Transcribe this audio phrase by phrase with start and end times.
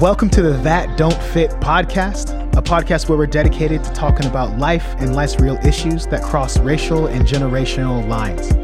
[0.00, 4.56] Welcome to the That Don't Fit podcast, a podcast where we're dedicated to talking about
[4.56, 8.54] life and life's real issues that cross racial and generational lines.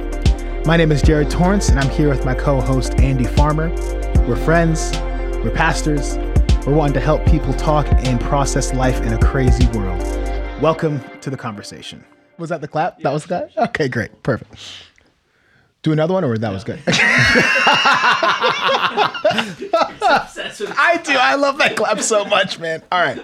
[0.64, 3.70] My name is Jared Torrance, and I'm here with my co host, Andy Farmer.
[4.28, 4.92] We're friends,
[5.42, 6.18] we're pastors,
[6.68, 10.02] we're wanting to help people talk and process life in a crazy world.
[10.62, 12.04] Welcome to the conversation.
[12.38, 13.00] Was that the clap?
[13.00, 13.50] That was that?
[13.58, 14.22] Okay, great.
[14.22, 14.54] Perfect.
[15.84, 16.80] Do another one, or that was good?
[16.86, 16.90] I
[21.04, 21.12] do.
[21.12, 22.82] I love that clap so much, man.
[22.90, 23.22] All right.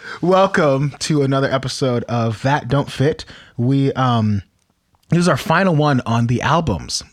[0.22, 3.24] Welcome to another episode of That Don't Fit.
[3.56, 4.42] We um
[5.10, 7.04] this is our final one on the albums.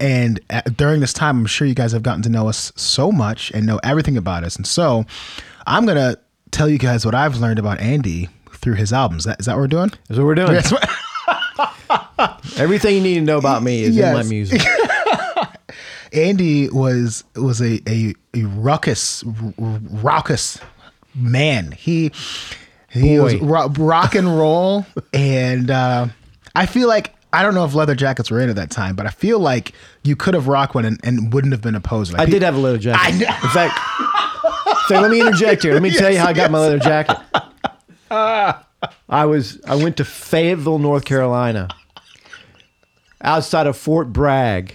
[0.00, 3.10] And uh, during this time, I'm sure you guys have gotten to know us so
[3.10, 4.56] much and know everything about us.
[4.56, 5.06] And so
[5.66, 6.18] I'm to
[6.50, 9.24] tell you guys what I've learned about Andy through his albums.
[9.24, 9.92] That, is that what we're doing?
[10.10, 10.60] Is what we're doing.
[12.56, 14.62] Everything you need to know about me is in my music.
[16.12, 19.22] Andy was was a a, a ruckus
[19.58, 20.58] raucous
[21.14, 21.72] man.
[21.72, 22.12] He
[22.90, 26.06] he was ro- rock and roll, and uh,
[26.54, 29.04] I feel like I don't know if leather jackets were in at that time, but
[29.04, 29.72] I feel like
[30.04, 32.12] you could have rocked one and, and wouldn't have been opposed.
[32.12, 33.00] Like I pe- did have a leather jacket.
[33.04, 33.26] I know.
[33.42, 33.78] In fact,
[34.88, 35.74] so let me interject here.
[35.74, 37.18] Let me tell you how I got my leather jacket.
[38.10, 41.68] I was I went to Fayetteville, North Carolina,
[43.22, 44.74] outside of Fort Bragg,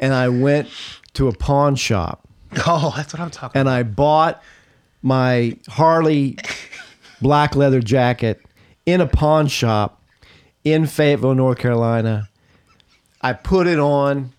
[0.00, 0.68] and I went
[1.14, 2.26] to a pawn shop
[2.66, 3.58] Oh, that's what I'm talking.
[3.58, 4.42] and I bought
[5.02, 6.38] my Harley
[7.20, 8.40] black leather jacket
[8.86, 10.02] in a pawn shop
[10.64, 12.28] in Fayetteville, North Carolina.
[13.22, 14.32] I put it on.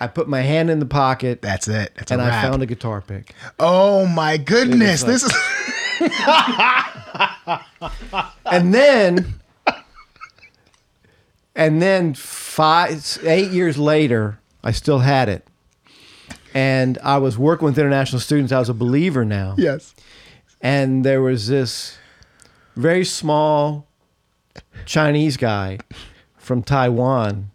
[0.00, 1.92] I put my hand in the pocket That's it.
[1.94, 2.44] That's and a I wrap.
[2.50, 3.34] found a guitar pick.
[3.60, 5.32] oh my goodness, this is
[8.46, 9.34] And then
[11.54, 15.46] and then five eight years later, I still had it.
[16.54, 18.52] And I was working with international students.
[18.52, 19.54] I was a believer now.
[19.58, 19.94] yes.
[20.60, 21.96] and there was this
[22.76, 23.86] very small
[24.84, 25.78] Chinese guy
[26.36, 27.50] from Taiwan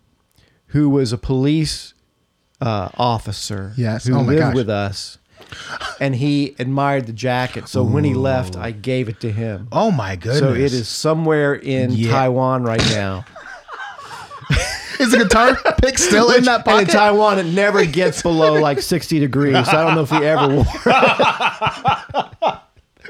[0.68, 1.94] who was a police
[2.59, 4.06] uh, officer Yes.
[4.06, 5.18] who Oh lived with us.
[6.00, 7.68] And he admired the jacket.
[7.69, 9.68] So when he left, I gave it to him.
[9.72, 10.40] Oh my goodness.
[10.40, 12.12] So it is somewhere in Yeah.
[12.12, 13.25] Taiwan right now.
[15.00, 16.88] Is the guitar pick still in that And in?
[16.88, 19.66] Taiwan, it never gets below like 60 degrees.
[19.69, 22.58] So I don't know if he ever wore it.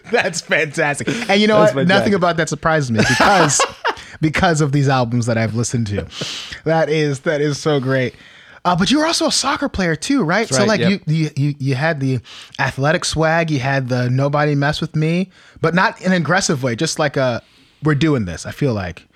[0.12, 1.08] That's fantastic.
[1.30, 1.82] And you know That's what?
[1.82, 1.88] fantastic.
[1.88, 3.62] Nothing about that surprises me because
[4.22, 6.08] because of these albums that I've listened to.
[6.64, 8.16] That is that is so great.
[8.66, 10.48] Uh, but you were also a soccer player too, right?
[10.50, 11.02] so right, like yep.
[11.06, 12.20] you, you you had the
[12.60, 15.30] athletic swag, you had the nobody mess with me,
[15.62, 17.42] but not in an aggressive way, just like a
[17.84, 18.46] we're doing this.
[18.46, 19.07] I feel like.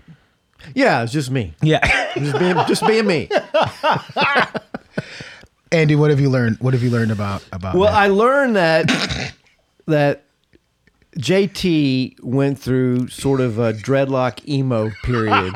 [0.75, 1.53] Yeah, it's just me.
[1.61, 2.13] Yeah.
[2.15, 3.29] Just being, just being me.
[5.71, 6.57] Andy, what have you learned?
[6.59, 7.97] What have you learned about about Well, that?
[7.97, 9.33] I learned that
[9.87, 10.23] that
[11.17, 15.53] JT went through sort of a dreadlock emo period,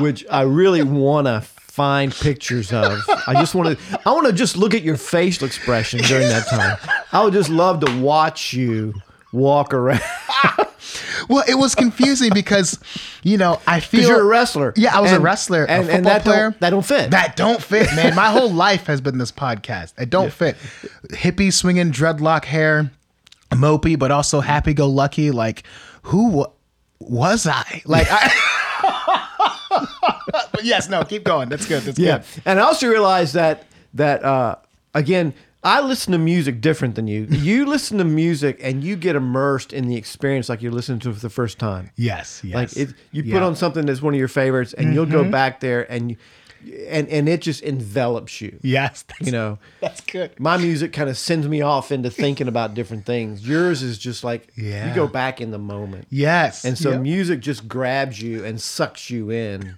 [0.00, 2.98] which I really want to find pictures of.
[3.26, 4.00] I just want to.
[4.04, 6.76] I want to just look at your facial expression during that time.
[7.12, 8.94] I would just love to watch you
[9.32, 10.02] walk around
[11.28, 12.78] Well, it was confusing because,
[13.22, 14.72] you know, I feel because you're a wrestler.
[14.76, 16.50] Yeah, I was a And- wrestler, a and, football and that player.
[16.50, 17.10] Don't, that don't fit.
[17.10, 18.14] That don't fit, man.
[18.14, 19.94] My whole life has been this podcast.
[20.00, 20.56] It don't fit.
[21.10, 22.90] Hippie swinging dreadlock hair,
[23.50, 25.30] mopey, but also happy go lucky.
[25.30, 25.64] Like,
[26.02, 26.50] who wa-
[27.00, 27.82] was I?
[27.84, 28.30] Like, I.
[30.52, 31.48] but yes, no, keep going.
[31.48, 31.82] That's good.
[31.82, 32.26] That's Yeah, good.
[32.44, 34.56] and I also realized that that uh,
[34.94, 37.26] again, I listen to music different than you.
[37.42, 41.10] You listen to music and you get immersed in the experience like you're listening to
[41.10, 41.90] it for the first time.
[41.96, 42.54] Yes, yes.
[42.54, 43.34] Like it, you Yeah.
[43.34, 45.30] put on something that's one of your favorites, and you'll go mm-hmm.
[45.30, 46.16] back there and you,
[46.88, 48.58] and and it just envelops you.
[48.62, 50.38] Yes, that's, You know, that's good.
[50.38, 53.46] my music kind of sends me off into thinking about different things.
[53.46, 54.88] Yours is just like Yeah.
[54.88, 56.06] you go back in the moment.
[56.10, 57.00] Yes, And so Yep.
[57.02, 59.76] music just grabs you and sucks you in,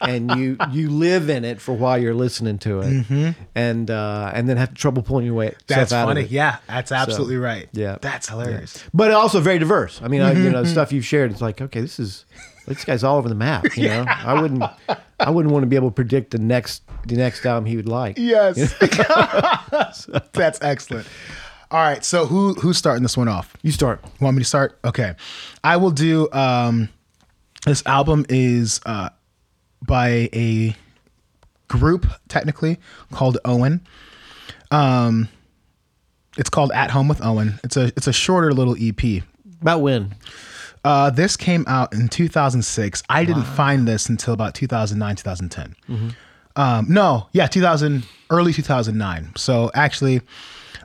[0.00, 4.48] and you you live in it for while you're listening to it, and uh, and
[4.48, 5.62] then have trouble pulling your way Mm-hmm.
[5.66, 6.20] that's out funny.
[6.22, 6.32] of it.
[6.32, 7.68] Yeah, that's absolutely right.
[7.72, 7.96] yeah.
[8.00, 8.82] that's hilarious.
[8.92, 10.00] But also very diverse.
[10.02, 10.52] I mean, I, you Mm-hmm.
[10.52, 11.30] know, stuff you've shared.
[11.32, 12.24] It's like, okay, this is
[12.66, 13.76] this guy's all over the map.
[13.76, 14.62] You know, I wouldn't
[15.20, 17.88] I wouldn't want to be able to predict the next the next album he would
[17.88, 18.18] like.
[18.18, 18.74] Yes.
[20.32, 21.06] That's excellent.
[21.70, 22.04] All right.
[22.04, 23.56] So who who's starting this one off?
[23.62, 24.04] You start.
[24.20, 24.78] Want me to start?
[24.84, 25.14] Okay.
[25.64, 26.88] I will do um
[27.64, 29.10] this album is uh
[29.86, 30.76] by a
[31.68, 32.78] group technically
[33.12, 33.86] called Owen.
[34.70, 35.28] Um
[36.36, 37.58] it's called At Home with Owen.
[37.64, 39.22] It's a it's a shorter little EP.
[39.60, 40.14] About when?
[40.86, 43.02] Uh, this came out in 2006.
[43.08, 46.14] I didn't find this until about 2009, 2010.
[46.54, 49.32] Um, no, yeah, 2000, early 2009.
[49.36, 50.20] So actually,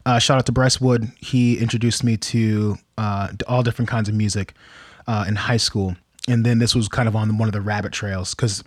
[0.03, 1.11] Uh, shout out to Bryce Wood.
[1.19, 4.55] He introduced me to uh, all different kinds of music
[5.05, 5.95] uh, in high school,
[6.27, 8.63] and then this was kind of on one of the rabbit trails because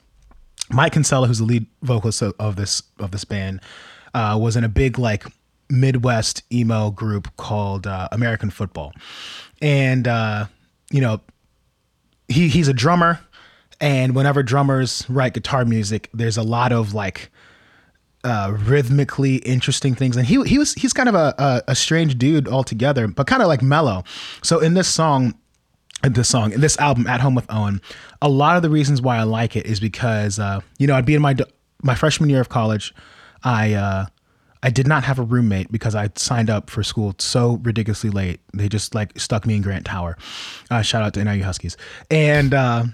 [0.71, 3.61] Mike Kinsella, who's the lead vocalist of, of this of this band,
[4.15, 5.25] uh, was in a big like
[5.69, 8.93] Midwest emo group called uh, American Football,
[9.61, 10.47] and uh,
[10.95, 11.21] you know
[12.29, 13.19] he he's a drummer,
[13.81, 17.33] and whenever drummers write guitar music, there's a lot of like
[18.23, 22.17] uh, rhythmically interesting things, and he he was he's kind of a a, a strange
[22.17, 24.05] dude altogether, but kind of like mellow.
[24.45, 25.35] So in this song,
[26.05, 27.81] this song, in this album, At Home with Owen,
[28.23, 31.05] a lot of the reasons why I like it is because uh, you know I'd
[31.05, 31.35] be in my
[31.83, 32.95] my freshman year of college,
[33.43, 34.07] I uh,
[34.65, 38.41] I did not have a roommate because I signed up for school so ridiculously late.
[38.55, 40.17] They just like stuck me in Grant Tower.
[40.71, 41.77] Uh, shout out to NIU Huskies
[42.11, 42.53] and.
[42.53, 42.85] Uh,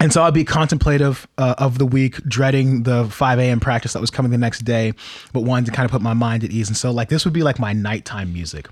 [0.00, 3.58] and so I'd be contemplative uh, of the week, dreading the 5 a.m.
[3.58, 4.92] practice that was coming the next day,
[5.32, 6.68] but wanting to kind of put my mind at ease.
[6.68, 8.68] And so, like, this would be like my nighttime music.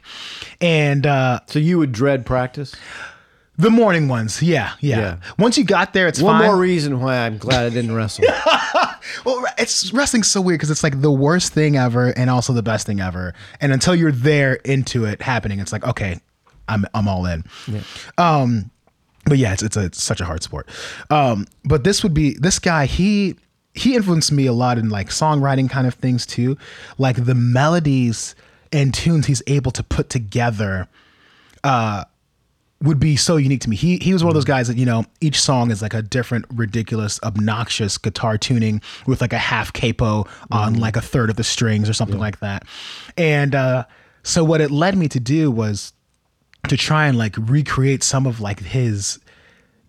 [0.60, 2.76] And uh, So you would dread practice?
[3.58, 4.98] The morning ones, yeah, yeah.
[4.98, 5.16] Yeah.
[5.38, 6.46] Once you got there, it's One fine.
[6.46, 8.24] more reason why I'm glad I didn't wrestle.
[9.24, 12.62] well, it's wrestling's so weird because it's like the worst thing ever and also the
[12.62, 13.34] best thing ever.
[13.60, 16.20] And until you're there into it happening, it's like, okay,
[16.68, 17.44] I'm I'm all in.
[18.18, 18.70] Um,
[19.24, 20.68] but yeah, it's it's, a, it's such a hard sport.
[21.10, 22.86] Um, but this would be this guy.
[22.86, 23.36] He
[23.74, 26.56] he influenced me a lot in like songwriting kind of things too,
[26.98, 28.34] like the melodies
[28.72, 30.88] and tunes he's able to put together
[32.82, 33.76] would be so unique to me.
[33.76, 36.02] He he was one of those guys that you know each song is like a
[36.02, 41.36] different ridiculous obnoxious guitar tuning with like a half capo on like a third of
[41.36, 42.64] the strings or something like that.
[43.16, 43.84] And uh
[44.22, 45.92] so what it led me to do was
[46.68, 49.20] to try and like recreate some of like his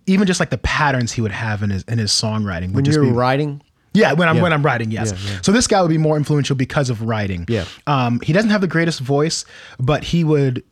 [0.05, 2.85] even just like the patterns he would have in his in his songwriting would When
[2.85, 3.61] just you're be writing,
[3.93, 4.43] yeah, when I'm Yeah.
[4.43, 5.11] when I'm writing, yes.
[5.11, 5.39] Yeah, yeah.
[5.41, 7.45] So this guy would be more influential because of writing.
[7.49, 7.65] Yeah.
[7.87, 9.43] Um, he doesn't have the greatest voice,
[9.77, 10.63] but he would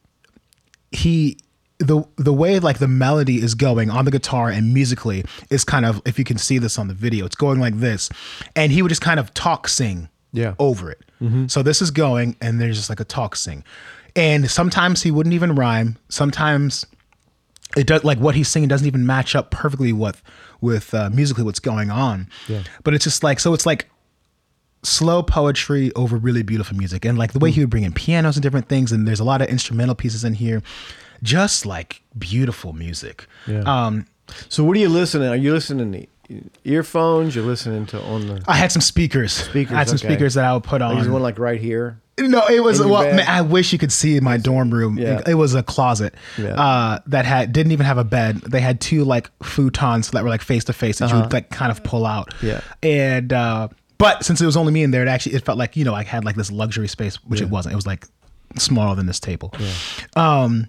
[0.92, 1.38] he
[1.80, 5.86] the the way like the melody is going on the guitar and musically is kind
[5.86, 8.10] of if you can see this on the video, it's going like this,
[8.56, 10.56] and he would just kind of talk sing Yeah.
[10.60, 11.02] over it.
[11.48, 13.64] So this is going, and there's just like a talk sing,
[14.16, 15.98] and sometimes he wouldn't even rhyme.
[16.08, 16.86] Sometimes
[17.76, 20.22] it does like what he's singing doesn't even match up perfectly with
[20.62, 22.30] with uh, musically what's going on.
[22.48, 22.62] Yeah.
[22.84, 23.90] But it's just like so it's like
[24.84, 28.36] slow poetry over really beautiful music and like the way he would bring in pianos
[28.36, 30.62] and different things and there's a lot of instrumental pieces in here
[31.24, 33.62] just like beautiful music Yeah.
[33.66, 34.06] um
[34.50, 35.28] so what are you listening?
[35.30, 37.36] Are you listening to earphones?
[37.36, 40.08] You're listening to on the i had some speakers Speakers, i had some okay.
[40.08, 40.96] speakers that i would put on.
[40.96, 42.00] There's one like right here.
[42.18, 43.04] No, it was well.
[43.04, 44.98] Man, I wish you could see my dorm room.
[44.98, 45.20] Yeah.
[45.20, 46.54] It, it was a closet Yeah.
[46.56, 48.38] uh, that had didn't even have a bed.
[48.38, 51.50] They had two like futons that were like face to face that you would like
[51.50, 52.34] kind of pull out.
[52.36, 52.48] Uh-huh.
[52.48, 52.62] Yeah.
[52.82, 53.68] and uh,
[53.98, 55.94] but since it was only me in there, it actually it felt like you know
[55.94, 57.74] I had like this luxury space, which it wasn't.
[57.74, 58.08] It was like
[58.58, 59.54] smaller than this table.
[60.16, 60.68] Um,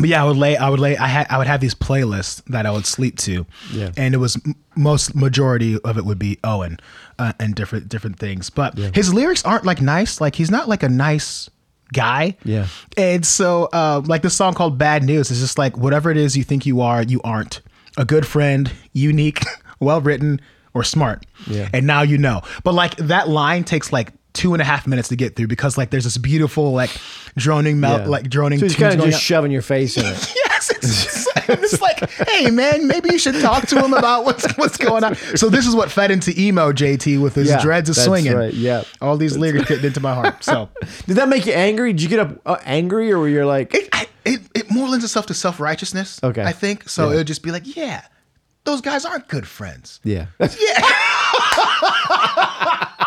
[0.00, 2.42] but yeah, I would lay, I would lay, I had, I would have these playlists
[2.46, 3.90] that I would sleep to, Yeah.
[3.96, 6.78] and it was m- most majority of it would be Owen
[7.18, 8.50] uh, and different different things.
[8.50, 10.20] But his lyrics aren't like nice.
[10.20, 11.48] Like he's not like a nice
[11.92, 12.36] guy.
[12.44, 12.66] Yeah.
[12.96, 16.36] And so, uh, like this song called "Bad News" is just like whatever it is
[16.36, 17.60] you think you are, you aren't.
[17.98, 19.40] A good friend, unique,
[19.80, 20.40] well written,
[20.74, 21.26] or smart.
[21.46, 21.68] Yeah.
[21.74, 22.42] And now you know.
[22.62, 25.76] But like that line takes like two and a half minutes to get through because
[25.78, 26.90] like there's this beautiful like
[27.36, 28.06] droning mel Yeah.
[28.06, 30.34] like droning So he's kind of just shoving your face in it.
[30.60, 34.76] Yes, it's, it's like, hey man, maybe you should talk to him about what's what's
[34.76, 35.14] going on.
[35.14, 38.34] So this is what fed into emo JT with his Yeah, dreads of that's swinging.
[38.34, 38.82] right, yeah.
[39.00, 40.44] all these lyrics getting into my heart.
[40.44, 40.68] So
[41.06, 41.94] Did that make you angry?
[41.94, 44.86] Did you get up uh, angry, or were you like, it, I, it it more
[44.86, 46.20] lends itself to self righteousness.
[46.22, 46.42] Okay.
[46.42, 47.06] I think so.
[47.08, 47.14] Yeah.
[47.14, 48.02] It would just be like, yeah,
[48.64, 49.98] those guys aren't good friends.
[50.04, 50.26] yeah?
[50.40, 50.48] Yeah,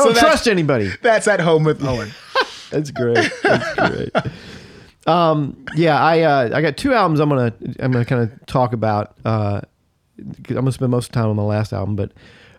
[0.00, 0.90] I don't that's- trust anybody.
[1.02, 2.10] that's at home with Owen.
[2.70, 3.32] That's great.
[3.42, 4.10] That's great.
[5.06, 7.18] Um, yeah, I uh, I got two albums.
[7.18, 9.16] I'm gonna I'm gonna kind of talk about.
[9.24, 9.62] Uh,
[10.18, 12.12] I'm gonna spend most of the time on my last album, but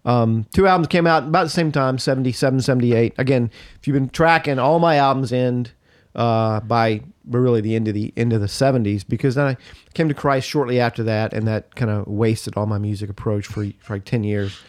[0.05, 3.13] um, two albums came out about the same time, 77, 78.
[3.19, 5.73] Again, if you've been tracking, all my albums end
[6.15, 9.57] uh, by really the end of the end of the 70s because then I
[9.93, 13.45] came to Christ shortly after that, and that kind of wasted all my music approach
[13.45, 14.59] for for like 10 years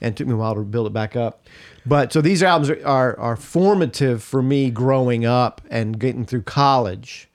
[0.00, 1.46] and it took me a while to build it back up.
[1.84, 6.42] But so these albums are, are, are formative for me growing up and getting through
[6.42, 7.28] college,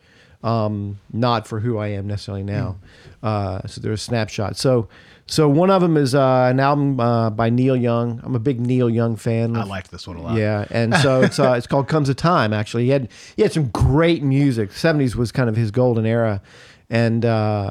[0.43, 2.77] um, not for who I am necessarily now.
[3.23, 4.57] Uh, so they're a snapshot.
[4.57, 4.89] So
[5.31, 8.19] so one of them is uh, an album uh, by Neil Young.
[8.21, 9.55] I'm a big Neil Young fan.
[9.55, 10.37] I liked this one a lot.
[10.37, 13.53] Yeah, and so it's uh, it's called "Comes a Time." Actually, he had he had
[13.53, 14.71] some great music.
[14.71, 16.41] '70s was kind of his golden era,
[16.89, 17.69] and uh,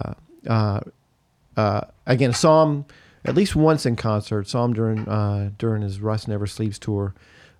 [0.49, 0.80] uh,
[1.59, 2.87] uh, again, saw him
[3.24, 4.48] at least once in concert.
[4.48, 7.14] Saw him during uh, during his Rust Never Sleeps tour.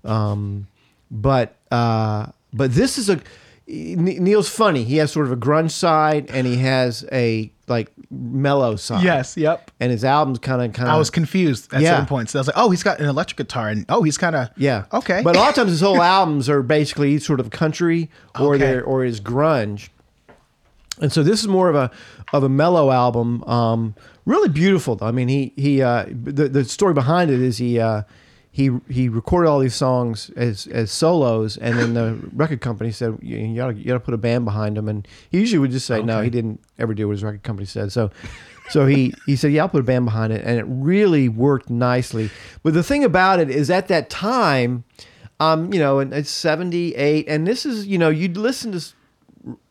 [0.05, 0.67] Um,
[1.11, 3.21] but uh, but this is a
[3.67, 4.83] Neil's funny.
[4.85, 9.05] He has sort of a grunge side, and he has a like mellow side.
[9.05, 9.37] Yes.
[9.37, 9.71] Yep.
[9.79, 11.90] and his albums kind of kind of I was confused at Yeah.
[11.90, 12.35] certain points.
[12.35, 14.87] I was like, oh, he's got an electric guitar, and oh, he's kind of Yeah.
[14.93, 15.21] Okay.
[15.23, 18.59] But a lot of times his whole albums are basically sort of country or Okay.
[18.64, 19.90] they're or is grunge.
[21.00, 21.90] And so this is more of a
[22.33, 23.45] of a mellow album.
[23.45, 23.95] Um,
[24.31, 24.97] really beautiful.
[24.97, 25.07] though.
[25.07, 28.03] I mean, he he uh, the the story behind it is he uh,
[28.51, 33.19] he he recorded all these songs as as solos, and then the record company said
[33.21, 35.87] you, you gotta you gotta put a band behind him, and he usually would just
[35.87, 36.23] say no.
[36.23, 37.93] He didn't ever do what his record company said.
[37.93, 38.11] So.
[38.71, 40.45] So he, he said, yeah, I'll put a band behind it.
[40.45, 42.31] And it really worked nicely.
[42.63, 44.85] But the thing about it is at that time,
[45.41, 48.79] um, you know, and it's 78, and this is, you know, you'd listen to,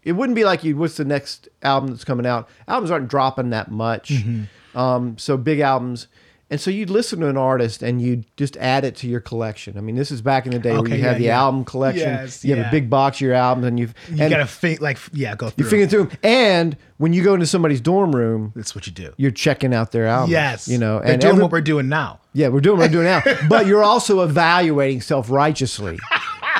[0.03, 2.49] it wouldn't be like you, what's the next album that's coming out?
[2.67, 4.09] Albums aren't dropping that much.
[4.09, 4.77] Mm-hmm.
[4.77, 6.07] Um, so big albums.
[6.51, 9.77] And so you'd listen to an artist and you'd just add it to your collection.
[9.77, 11.39] I mean, this is back in the day where Okay, you had the yeah.
[11.39, 12.07] album collection.
[12.09, 14.81] Yes, you have a big box of your albums and you've, you and gotta think
[14.81, 15.65] like yeah, go through.
[15.65, 16.17] you finger through them.
[16.23, 19.13] And when you go into somebody's dorm room, That's what you do.
[19.17, 20.31] you're checking out their albums.
[20.31, 20.67] Yes.
[20.67, 22.19] You know, they're and doing every- what we're doing now.
[22.33, 23.21] yeah, we're doing what we're doing now.
[23.47, 25.99] But you're also evaluating self righteously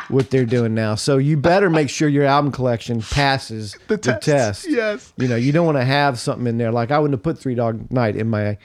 [0.09, 0.95] what they're doing now.
[0.95, 4.67] So you better make sure your album collection passes the, test, test.
[4.69, 5.13] yes.
[5.17, 7.39] You know, you don't want to have something in there like I wouldn't have put
[7.39, 8.57] Three Dog Night in my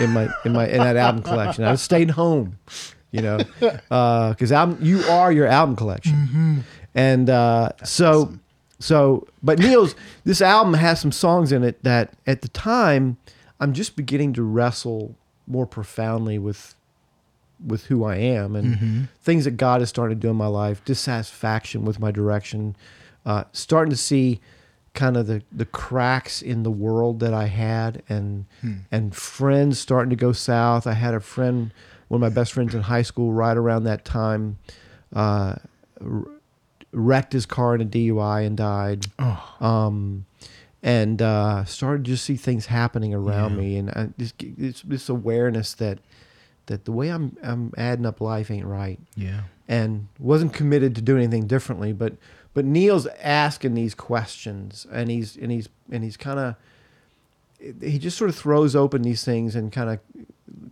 [0.00, 1.64] in my in my in that album collection.
[1.64, 2.58] I stayed home.
[3.12, 8.32] You know, because album you are your album collection, and uh, so
[8.78, 9.26] so.
[9.42, 13.16] But Neil's this album has some songs in it that at the time
[13.58, 15.16] I'm just beginning to wrestle
[15.48, 16.76] more profoundly with
[17.64, 20.84] with who I am and things that God has started to do in my life,
[20.84, 22.76] dissatisfaction with my direction,
[23.26, 24.40] uh, starting to see
[24.92, 28.46] kind of the, the cracks in the world that I had and
[28.90, 30.86] and friends starting to go south.
[30.86, 31.72] I had a friend,
[32.08, 34.58] one of my best friends in high school, right around that time,
[35.14, 35.56] uh,
[36.92, 39.06] wrecked his car in a DUI and died.
[39.60, 40.26] Um,
[40.82, 45.08] and uh, started to just see things happening around me, and I, this, this this
[45.10, 45.98] awareness that
[46.70, 49.42] that the way I'm I'm adding up life ain't right, Yeah.
[49.68, 51.92] and wasn't committed to doing anything differently.
[51.92, 52.14] But
[52.54, 56.54] but Neil's asking these questions, and he's and he's and he's kind of
[57.82, 59.98] he just sort of throws open these things in kind of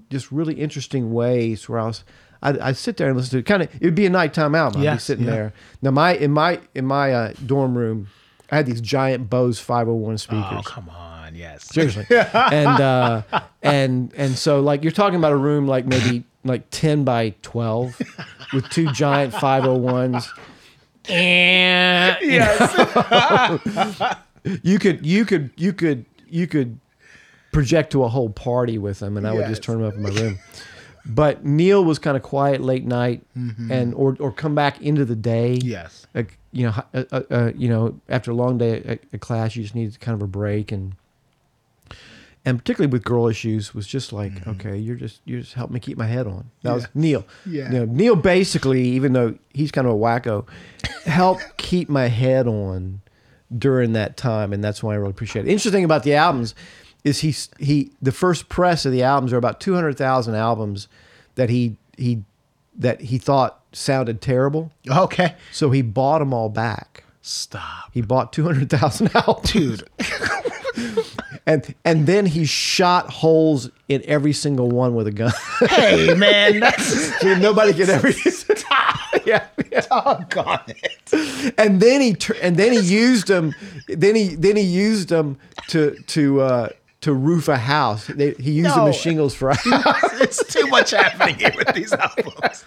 [0.09, 1.69] just really interesting ways.
[1.69, 2.05] Where I was.
[2.41, 3.47] I'd, I'd sit there and listen to it.
[3.47, 4.83] Kind of, it'd be a nighttime album.
[4.83, 5.31] I'd be sitting yeah.
[5.33, 5.53] there.
[5.83, 8.07] Now, my in my in my uh, dorm room,
[8.53, 10.45] I had these giant Bose 501 speakers.
[10.53, 11.65] Oh come on, yes.
[11.65, 12.07] Seriously.
[12.11, 13.23] and uh,
[13.63, 18.01] and and so like you're talking about a room like maybe like 10 by 12
[18.55, 20.27] with two giant 501s.
[21.11, 22.17] And
[24.63, 26.79] you could you could you could you could
[27.53, 30.03] project to a whole party with them and I would just turn them up in
[30.03, 30.39] my room.
[31.07, 35.17] But Neil was kind of quiet late night and or or come back into the
[35.17, 36.07] day Yes.
[36.15, 39.55] like you know, uh, uh, uh, you know, after a long day at, at class,
[39.55, 40.95] you just need kind of a break, and
[42.45, 44.51] and particularly with girl issues, was just like, mm-hmm.
[44.51, 46.51] okay, you're just you just help me keep my head on.
[46.63, 47.27] That was Neil.
[47.45, 47.71] Yeah.
[47.71, 50.47] You know, Neil basically, even though he's kind of a wacko,
[51.05, 53.01] helped keep my head on
[53.57, 55.51] during that time, and that's why I really appreciate it.
[55.51, 56.55] Interesting about the albums
[57.05, 60.89] is he he the first press of the albums are about two hundred thousand albums
[61.35, 62.23] that he he
[62.79, 64.73] that he thought sounded terrible.
[64.89, 65.35] Okay.
[65.53, 67.05] So he bought them all back.
[67.21, 67.91] Stop.
[67.93, 69.51] He bought 200,000 albums.
[69.51, 69.89] Dude.
[71.49, 75.33] And and then he shot holes in every single one with a gun.
[75.71, 78.09] hey man, that's so nobody could ever
[79.25, 79.81] yeah, yeah.
[79.81, 81.55] doggone it.
[81.57, 83.55] And then he tur- and then he used them
[83.89, 85.39] then he then he used them
[85.69, 86.69] to to uh
[87.01, 88.09] to roof a house.
[88.09, 90.21] They, he used them as shingles for a house.
[90.21, 92.65] It's too much happening here with these albums.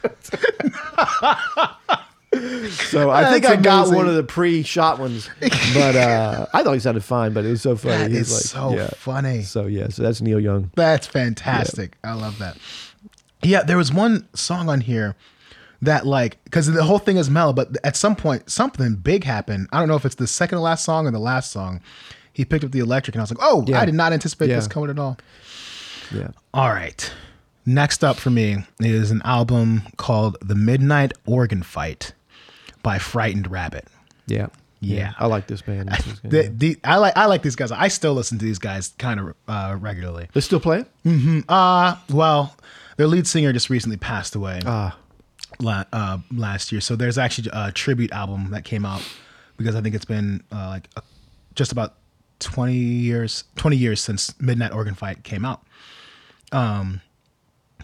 [2.69, 3.95] So I think That's I got amazing.
[3.97, 5.29] one of the pre-shot ones,
[5.73, 7.33] but uh, I thought he sounded fine.
[7.33, 7.97] But it was so funny.
[7.97, 8.89] That He is like, so yeah.
[8.95, 9.41] funny.
[9.43, 10.71] So yeah, so that's Neil Young.
[10.75, 11.97] That's fantastic.
[12.03, 12.57] I love that.
[13.43, 15.15] Yeah, there was one song on here
[15.81, 19.67] that like because the whole thing is mellow, but at some point something big happened.
[19.73, 21.81] I don't know if it's the second to last song or the last song.
[22.33, 23.81] He picked up the electric, and I was like, "Oh, Yeah.
[23.81, 25.17] I did not anticipate this coming at all."
[26.15, 26.29] Yeah.
[26.53, 27.11] All right.
[27.65, 32.13] Next up for me is an album called "The Midnight Organ Fight"
[32.83, 33.88] by Frightened Rabbit.
[34.27, 34.47] Yeah.
[34.79, 35.13] Yeah.
[35.19, 35.89] I like this band.
[35.89, 36.19] This.
[36.23, 37.71] The, the, I like I like these guys.
[37.71, 40.27] I still listen to these guys kind of uh, regularly.
[40.33, 40.85] They're still playing?
[41.47, 42.55] Uh well,
[42.97, 44.97] their lead singer just recently passed away Ah.
[45.59, 46.81] la- uh, last year.
[46.81, 49.01] So there's actually a tribute album that came out
[49.57, 51.01] because I think it's been uh, like uh,
[51.55, 51.95] just about
[52.39, 55.61] 20 years 20 years since Midnight Organ Fight came out.
[56.51, 57.01] Um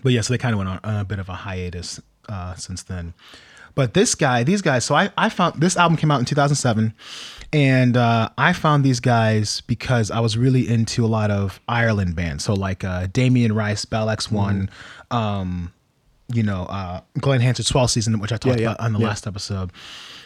[0.03, 1.99] but yeah, so they kind of went on, on a bit of a hiatus
[2.29, 3.13] uh, since then.
[3.77, 6.93] But this guy, these guys, so I, I found this album came out in 2007,
[7.53, 12.15] and uh, I found these guys because I was really into a lot of Ireland
[12.15, 12.43] bands.
[12.43, 14.69] So like uh, Damien Rice, Bell X1,
[15.11, 15.71] um,
[16.33, 18.99] you know, uh, Glen Hansard Swell Season, which I talked Yeah, yeah, about on the
[18.99, 19.07] yeah.
[19.07, 19.71] last episode.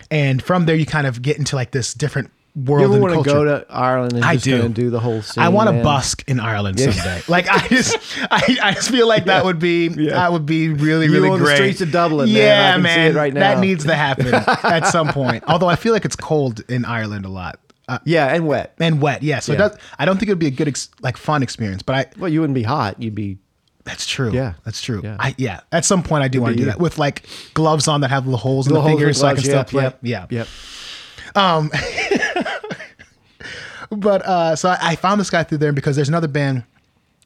[0.10, 3.24] And from there, you kind of get into like this different world You ever want
[3.24, 4.58] to go to Ireland and I just do.
[4.60, 5.42] go and do the whole scene?
[5.44, 6.92] I want to busk in Ireland Yeah.
[6.92, 7.22] someday.
[7.28, 7.98] Like I just,
[8.30, 10.12] I, I just feel like that would be, Yeah.
[10.16, 11.56] that would be really, You really on the great.
[11.56, 12.42] streets of Dublin, man.
[12.42, 15.44] I Yeah, man, it right that needs to happen at some point.
[15.48, 18.74] Although I feel like it's cold in Ireland a lot uh, Yeah, and wet.
[18.80, 19.24] and wet.
[19.24, 21.84] Yeah, so it does, I don't think it'd be a good, ex- like, fun experience.
[21.84, 23.02] But I, Well, you wouldn't be hot.
[23.02, 23.38] You'd be.
[23.86, 24.32] that's true.
[24.34, 24.54] Yeah.
[24.66, 25.02] that's true.
[25.04, 25.16] Yeah.
[25.20, 25.62] I yeah.
[25.72, 28.26] At some point, I do want to do that with like gloves on that have
[28.26, 29.84] little holes in the holes fingers, so I can still yep, play.
[29.84, 30.26] Yep, Yeah.
[30.30, 30.48] Yep.
[33.96, 36.64] But uh, so I, I found this guy through there because there's another band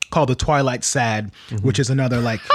[0.09, 1.65] called the Twilight Sad, Mm-hmm.
[1.65, 2.41] which is another like.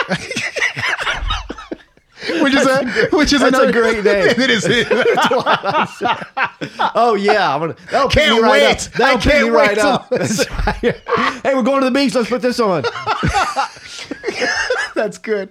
[2.42, 4.26] which is a which is another great name.
[4.36, 4.64] it is.
[6.94, 7.76] Oh yeah, I'm gonna.
[7.90, 8.86] That'll Can't right wait.
[8.86, 8.92] up.
[8.94, 10.08] That'll I can't wait right up.
[11.42, 12.14] Hey, we're going to the beach.
[12.14, 12.84] Let's put this on.
[15.02, 15.48] That's good.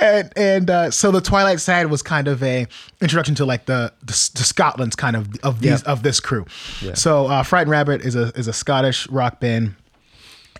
[0.00, 2.66] And and uh, so the Twilight Sad was kind of a
[3.00, 5.92] introduction to like the the, the Scotland's kind of of these Yeah.
[5.92, 6.44] of this crew.
[6.82, 6.94] Yeah.
[6.94, 9.76] So uh, Frightened Rabbit is a is a Scottish rock band,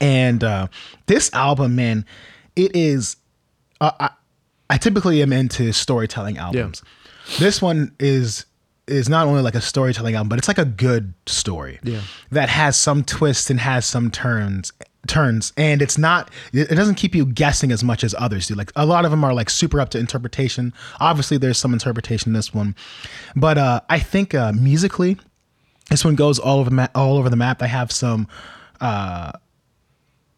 [0.00, 0.68] and uh,
[1.06, 2.04] this album, man,
[2.54, 3.16] it is.
[3.80, 4.10] Uh, I
[4.68, 6.82] I typically am into storytelling albums.
[7.40, 8.46] This one is
[8.86, 12.00] is not only like a storytelling album, but it's like a good story Yeah.
[12.30, 14.72] that has some twists and has some turns
[15.06, 18.54] turns and it's not it doesn't keep you guessing as much as others do.
[18.54, 20.72] Like a lot of them are like super up to interpretation.
[21.00, 22.74] Obviously there's some interpretation in this one
[23.34, 25.16] but uh i think uh musically
[25.88, 27.58] this one goes all over the map all over the map.
[27.58, 28.28] They have some
[28.80, 29.32] uh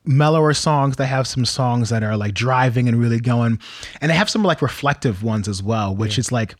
[0.04, 0.96] mellower songs.
[0.96, 3.58] They have some songs that are like driving and really going
[4.00, 6.54] and they have some like reflective ones as well which is like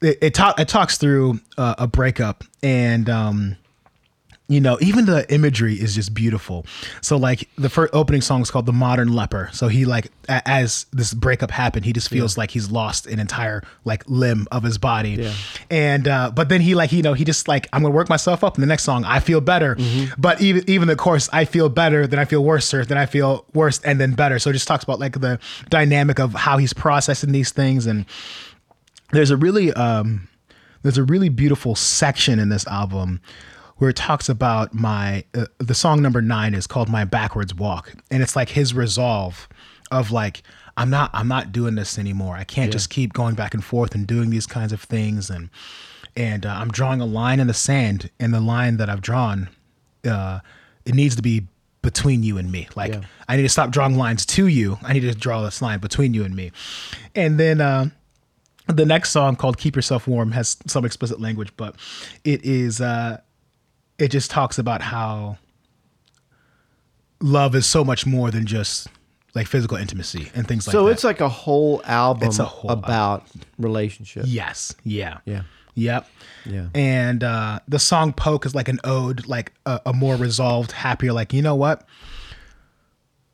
[0.00, 3.56] it it, talk, it talks through uh, a breakup and um
[4.50, 6.64] you know even the imagery is just beautiful.
[7.02, 9.50] So like the first opening song is called the modern leper.
[9.52, 13.20] So he like a- as this breakup happened he just feels like he's lost an
[13.20, 15.10] entire like limb of his body.
[15.10, 15.34] Yeah.
[15.70, 18.42] and uh but then he like you know he just like i'm gonna work myself
[18.42, 19.04] up in the next song.
[19.04, 19.76] I feel better.
[20.16, 23.44] But even even the chorus i feel better then i feel worse then i feel
[23.52, 24.38] worse and then better.
[24.38, 27.84] So it just talks about like the dynamic of how he's processing these things.
[27.86, 28.06] And
[29.12, 30.26] there's a really um
[30.82, 33.20] there's a really beautiful section in this album
[33.78, 37.94] where it talks about my uh, the song number 9 is called my backwards walk
[38.10, 39.48] and it's like his resolve
[39.90, 40.42] of like
[40.76, 42.36] I'm not I'm not doing this anymore.
[42.36, 45.50] I can't just keep going back and forth and doing these kinds of things and
[46.16, 49.48] and uh, I'm drawing a line in the sand and the line that I've drawn
[50.08, 50.40] uh
[50.84, 51.46] it needs to be
[51.82, 52.68] between you and me.
[52.76, 53.00] Like Yeah.
[53.28, 54.78] I need to stop drawing lines to you.
[54.82, 56.52] I need to draw this line between you and me.
[57.14, 57.90] And then uh
[58.66, 61.74] the next song called keep yourself warm has some explicit language but
[62.24, 63.18] it is uh
[63.98, 65.38] it just talks about how
[67.20, 68.88] love is so much more than just
[69.34, 72.38] like physical intimacy and things like so that So it's like a whole album It's
[72.38, 73.26] a whole about
[73.58, 74.28] relationships.
[74.28, 75.42] yes yeah Yeah.
[75.74, 76.08] yep
[76.46, 76.68] Yeah.
[76.74, 81.12] and uh the song poke is like an ode like a, a more resolved happier
[81.12, 81.86] like you know what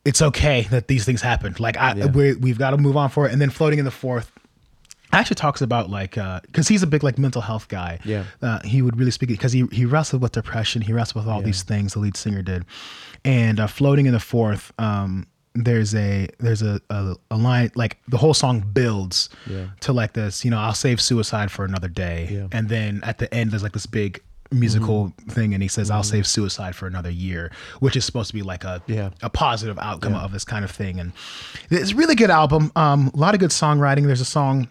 [0.05, 2.07] it's okay that these things happened like i Yeah.
[2.07, 4.31] we, we've got to move on for it and then floating in the forth
[5.21, 7.99] actually talks about like uh because he's a big like mental health guy.
[8.05, 8.25] Yeah.
[8.43, 10.83] uh, he would really speak because he, he wrestled with depression.
[10.83, 12.65] He wrestled with all these things the lead singer did.
[13.25, 17.99] And uh, floating in the forth um there's a there's a, a, a line like
[18.09, 19.67] the whole song builds Yeah.
[19.81, 22.29] to like this you know i'll save suicide for another day.
[22.31, 22.49] Yeah.
[22.51, 26.03] and then at the end there's like this big musical thing and he says i'll
[26.03, 27.51] save suicide for another year
[27.81, 29.11] which is supposed to be like a Yeah.
[29.23, 31.01] a positive outcome of this kind of thing.
[31.01, 31.13] And
[31.71, 34.07] it's a really good album um a lot of good songwriting.
[34.07, 34.69] There's a song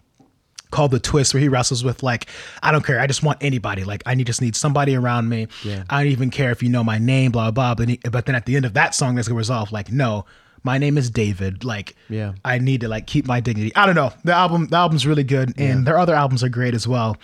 [0.74, 2.28] called the twist where he wrestles with like
[2.64, 5.48] i don't care i just want anybody like i need just need somebody around me
[5.64, 5.84] Yeah.
[5.90, 8.26] i don't even care if you know my name blah blah blah but, he, but
[8.26, 10.26] then at the end of that song there's a resolve like no
[10.64, 12.34] my name is david like Yeah.
[12.44, 15.24] i need to like keep my dignity i don't know the album the album's really
[15.24, 17.18] good and their other albums are great as well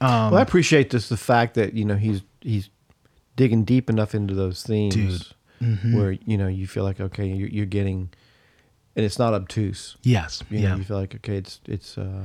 [0.00, 2.68] um Well, I appreciate this the fact that you know he's he's
[3.36, 5.32] digging deep enough into those themes.
[5.62, 5.96] Mm-hmm.
[5.96, 8.10] where you know you feel like okay you're, you're getting,
[8.94, 9.96] and it's not obtuse.
[10.02, 11.96] yes You yeah know, you feel like okay it's it's.
[11.96, 12.24] Uh,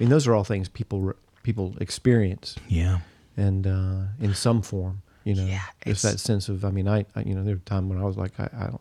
[0.00, 2.98] mean, those are all things people people experience yeah
[3.36, 5.02] and uh, in some form.
[5.24, 6.64] You know, Yeah, it's that sense of.
[6.64, 8.48] I mean, I, I you know there was a time when I was like I,
[8.56, 8.80] I don't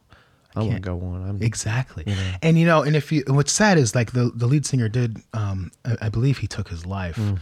[0.55, 1.27] I, want to go on.
[1.27, 2.03] I'm Exactly.
[2.07, 2.31] You know?
[2.41, 4.89] And you know, and if you and what's sad is like the the lead singer
[4.89, 7.17] did um I, I believe he took his life.
[7.17, 7.39] Mm.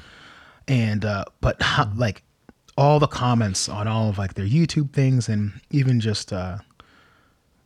[0.67, 2.23] And uh but how, like
[2.75, 6.57] all the comments on all of like their YouTube things and even just uh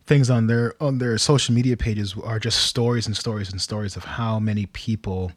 [0.06, 3.95] things on their on their social media pages are just stories and stories and stories
[3.95, 5.32] of how many people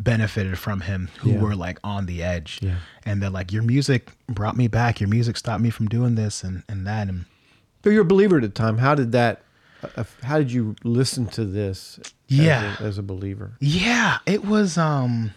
[0.00, 1.38] benefited from him who Yeah.
[1.40, 2.58] were like on the edge.
[2.62, 2.76] Yeah.
[3.04, 6.44] And they're like, Your music brought me back, your music stopped me from doing this
[6.44, 7.24] and, and that and
[7.82, 8.78] But you're a believer at the time.
[8.78, 9.42] How did that?
[9.96, 11.98] Uh, how did you listen to this?
[12.00, 12.76] as Yeah.
[12.78, 13.52] a, as a believer.
[13.60, 15.32] Yeah, it was um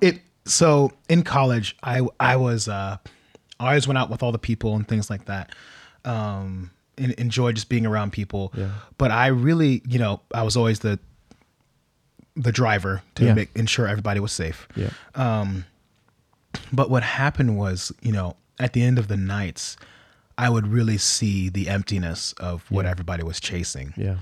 [0.00, 2.96] it so in college I I was uh
[3.58, 5.54] I always went out with all the people and things like that.
[6.04, 8.52] Um and enjoyed just being around people.
[8.56, 8.70] Yeah.
[8.96, 10.98] But I really, you know, I was always the
[12.36, 13.34] the driver to Yeah.
[13.34, 14.68] make ensure everybody was safe.
[14.76, 14.90] Yeah.
[15.14, 15.64] Um,
[16.72, 19.76] But what happened was, you know, at the end of the nights,
[20.38, 24.16] I would really see the emptiness of what everybody was chasing Yeah.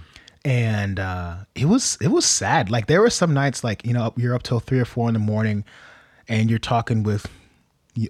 [0.45, 2.71] and uh, it was it was sad.
[2.71, 5.15] Like there were some nights, like you know, you're up till three or four in
[5.15, 5.65] the morning,
[6.29, 7.27] and you're talking with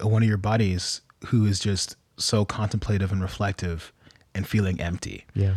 [0.02, 3.92] one of your buddies who is just so contemplative and reflective,
[4.34, 5.24] and feeling empty.
[5.34, 5.54] Yeah.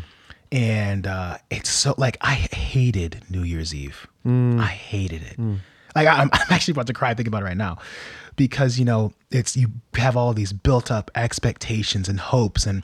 [0.52, 4.08] And uh, it's so like I hated New Year's Eve.
[4.28, 4.60] Mm.
[4.60, 5.38] I hated it.
[5.38, 5.60] Mm.
[5.96, 7.78] Like I'm, I'm actually about to cry thinking about it right now,
[8.36, 12.84] because you know it's you have all these built up expectations and hopes and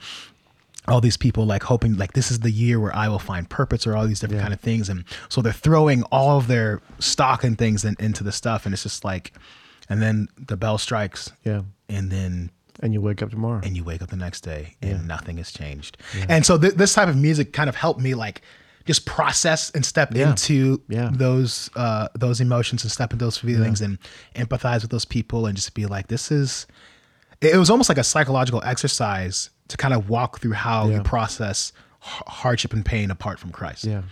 [0.88, 3.88] all these people like hoping like this is the year where I will find purpose
[3.88, 4.44] or all these different Yeah.
[4.44, 8.22] kind of things and so they're throwing all of their stock and things in, into
[8.22, 9.32] the stuff and it's just like
[9.90, 11.62] and then the bell strikes Yeah.
[11.88, 12.50] and then
[12.82, 13.62] And you wake up tomorrow.
[13.64, 16.94] and you wake up the next day and nothing has changed and so th- this
[16.94, 18.42] type of music kind of helped me like
[18.86, 20.30] just process and step Yeah.
[20.32, 21.10] into Yeah.
[21.14, 23.98] those uh those emotions and step into those feelings and
[24.36, 26.68] empathize with those people and just be like this is
[27.42, 30.98] it was almost like a psychological exercise to kind of walk through how Yeah.
[30.98, 31.72] you process
[32.06, 33.84] h- hardship and pain apart from Christ.
[33.86, 34.04] Yeah.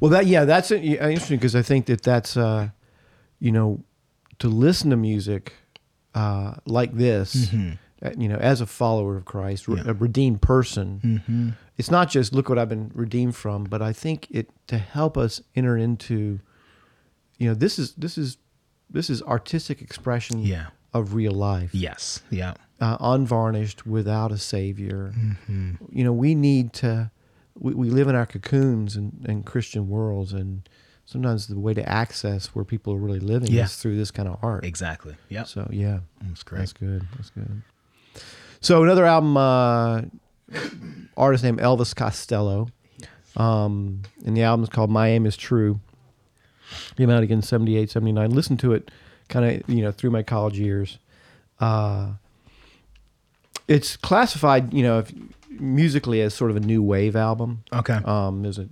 [0.00, 2.68] Well, that yeah, that's interesting because I think that that's uh,
[3.40, 3.80] you know,
[4.38, 5.52] to listen to music
[6.14, 7.72] uh, like this, uh,
[8.16, 9.84] you know, as a follower of Christ, Mm-hmm.
[9.86, 9.90] Yeah.
[9.90, 14.26] a redeemed person, it's not just look what I've been redeemed from, but I think
[14.30, 16.40] it to help us enter into,
[17.38, 18.38] you know, this is this is
[18.90, 20.66] this is artistic expression Yeah.
[20.94, 22.22] of real life Yes.
[22.30, 22.54] Yeah.
[22.80, 25.12] uh, unvarnished without a savior.
[25.16, 25.72] Mm-hmm.
[25.90, 27.10] You know, we need to.
[27.58, 30.68] We, we live in our cocoons and, and Christian worlds, and
[31.06, 33.64] sometimes the way to access where people are really living Yeah.
[33.64, 34.62] is through this kind of art.
[34.64, 35.16] Exactly.
[35.30, 35.44] Yeah.
[35.44, 36.58] So yeah, That's great.
[36.58, 37.06] that's good.
[37.16, 37.62] That's good.
[38.60, 40.02] So another album, uh,
[41.16, 42.68] artist named Elvis Costello,
[43.36, 45.80] um, and the album is called "My Aim Is True."
[46.96, 48.30] Came out again 78, 79.
[48.30, 48.90] Listened to it
[49.28, 50.98] kind of you know through my college years.
[51.60, 52.12] Uh,
[53.68, 55.12] it's classified, you know, if,
[55.60, 57.64] musically as sort of a new wave album.
[57.72, 57.98] Okay.
[58.04, 58.68] Um, there's a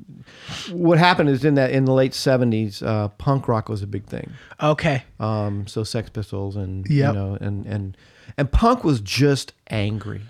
[0.73, 4.07] what happened is in that in the late '70s, uh, punk rock was a big
[4.07, 4.33] thing.
[4.63, 5.03] okay.
[5.21, 7.15] Um, so Sex Pistols and Yep.
[7.15, 7.97] you know and and
[8.37, 10.23] and punk was just angry,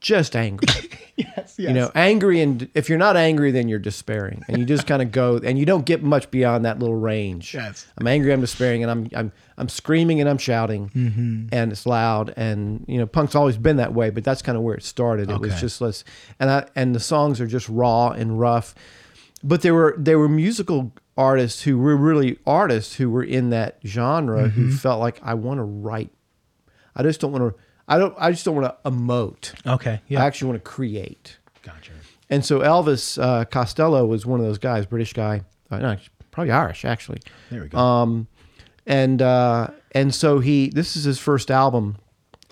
[0.00, 0.66] just angry.
[0.68, 0.86] Yes.
[1.18, 1.54] Yes.
[1.58, 5.00] You know, angry and if you're not angry, then you're despairing, and you just kind
[5.00, 7.54] of go and you don't get much beyond that little range.
[7.54, 7.86] Yes.
[7.96, 11.46] I'm angry, I'm despairing, and I'm I'm I'm screaming and I'm shouting, Mm-hmm.
[11.52, 14.62] and it's loud, and you know, punk's always been that way, but that's kind of
[14.62, 15.30] where it started.
[15.30, 16.04] It was just less,
[16.38, 18.74] and I and the songs are just raw and rough,
[19.42, 23.78] but there were there were musical artists who were really artists who were in that
[23.86, 24.72] genre who Mm-hmm.
[24.76, 26.10] felt like I want to write.
[26.94, 27.60] I just don't want to.
[27.88, 28.14] I don't.
[28.18, 29.54] I just don't want to emote.
[29.66, 30.00] Okay.
[30.08, 30.22] Yeah.
[30.22, 31.38] I actually want to create.
[31.62, 31.92] gotcha.
[32.28, 35.96] And so Elvis uh, Costello was one of those guys, British guy, uh, no,
[36.32, 37.20] probably Irish actually.
[37.50, 37.78] There we go.
[37.78, 38.26] Um,
[38.86, 41.96] and uh, and so he this is his first album,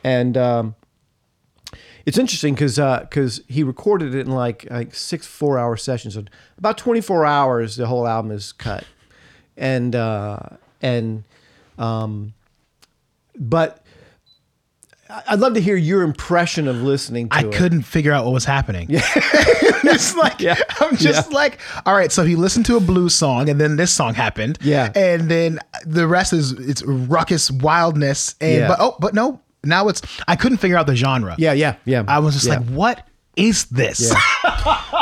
[0.04, 0.74] and um,
[2.06, 6.24] it's interesting because because he recorded it in like like six four hour sessions, so
[6.56, 7.76] about twenty four hours.
[7.76, 8.84] The whole album is cut,
[9.56, 10.38] and uh,
[10.82, 11.24] and
[11.78, 12.34] um,
[13.36, 13.83] but.
[15.28, 17.52] I'd love to hear your impression of listening to I it.
[17.52, 18.86] couldn't figure out what was happening.
[18.88, 19.02] Yeah.
[19.14, 20.56] it's like Yeah.
[20.80, 21.36] I'm just Yeah.
[21.36, 24.58] like, all right, so he listened to a blues song and then this song happened.
[24.62, 24.90] Yeah.
[24.94, 28.34] And then the rest is it's ruckus wildness.
[28.40, 28.68] And Yeah.
[28.68, 31.34] but oh, but no, now it's I couldn't figure out the genre.
[31.38, 32.04] Yeah, yeah, yeah.
[32.08, 34.12] I was just like, what is this?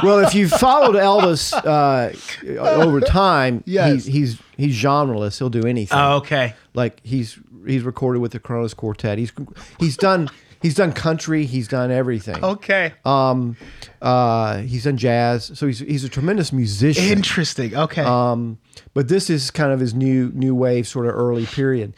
[0.03, 2.13] well, if you followed Elvis uh,
[2.61, 4.05] over time, Yes.
[4.05, 5.39] he's, he's he's genreless.
[5.39, 5.97] He'll do anything.
[5.99, 6.55] Oh, okay.
[6.75, 9.19] Like he's he's recorded with the Kronos Quartet.
[9.19, 9.33] He's
[9.79, 10.31] he's done
[10.63, 11.45] he's done country.
[11.45, 12.43] He's done everything.
[12.43, 12.93] Okay.
[13.05, 13.57] Um,
[14.01, 15.53] uh, he's done jazz.
[15.55, 17.05] So he's he's a tremendous musician.
[17.05, 17.77] Interesting.
[17.77, 18.03] Okay.
[18.03, 18.59] Um,
[18.95, 21.95] but this is kind of his new new wave sort of early period.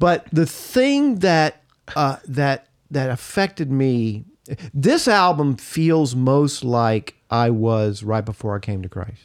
[0.00, 1.62] But the thing that
[1.94, 4.24] uh, that that affected me,
[4.74, 9.22] this album feels most like I was right before I came to Christ.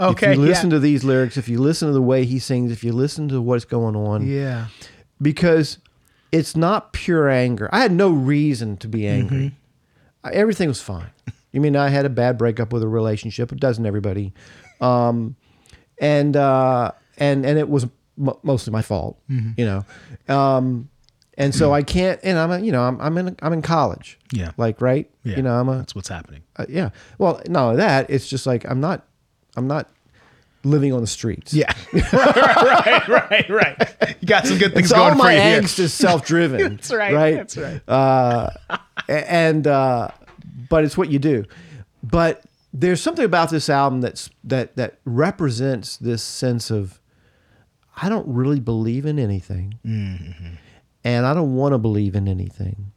[0.00, 0.32] okay.
[0.32, 0.74] If you listen yeah.
[0.76, 3.40] to these lyrics, if you listen to the way he sings, if you listen to
[3.42, 4.66] what's going on, Yeah.
[5.20, 5.78] because
[6.32, 7.68] it's not pure anger.
[7.72, 9.54] I had no reason to be angry.
[10.24, 11.10] everything was fine.
[11.50, 13.52] You mean I had a bad breakup with a relationship?
[13.52, 14.34] It doesn't everybody,
[14.82, 15.34] um,
[15.98, 17.84] and uh, and and it was
[18.18, 19.18] m- mostly my fault.
[19.28, 19.84] You know,
[20.32, 20.90] um,
[21.38, 22.20] and so I can't.
[22.22, 24.18] And I'm a, you know I'm I'm in I'm in college.
[24.32, 24.50] Yeah.
[24.58, 25.10] Like right.
[25.24, 25.36] Yeah.
[25.36, 26.42] You know I'm a That's what's happening.
[26.56, 26.90] uh, yeah.
[27.16, 29.06] Well, not only that, it's just like I'm not
[29.56, 29.88] I'm not
[30.64, 31.54] living on the streets.
[31.54, 31.72] Yeah.
[32.12, 34.16] right, right, right.
[34.20, 35.62] You got some good things So going all for you here.
[35.62, 36.58] angst is self-driven.
[36.76, 37.14] That's right.
[37.14, 37.34] Right.
[37.36, 37.80] That's right.
[37.88, 38.50] uh,
[39.08, 40.08] and uh,
[40.68, 41.44] but it's what you do.
[42.02, 42.42] But
[42.74, 47.00] there's something about this album that's that that represents this sense of
[48.00, 50.54] I don't really believe in anything, Mm-hmm.
[51.04, 52.92] And I don't want to believe in anything,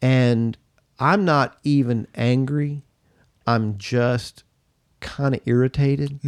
[0.00, 0.56] and
[0.98, 2.82] I'm not even angry.
[3.46, 4.44] I'm just
[5.00, 6.20] kind of irritated.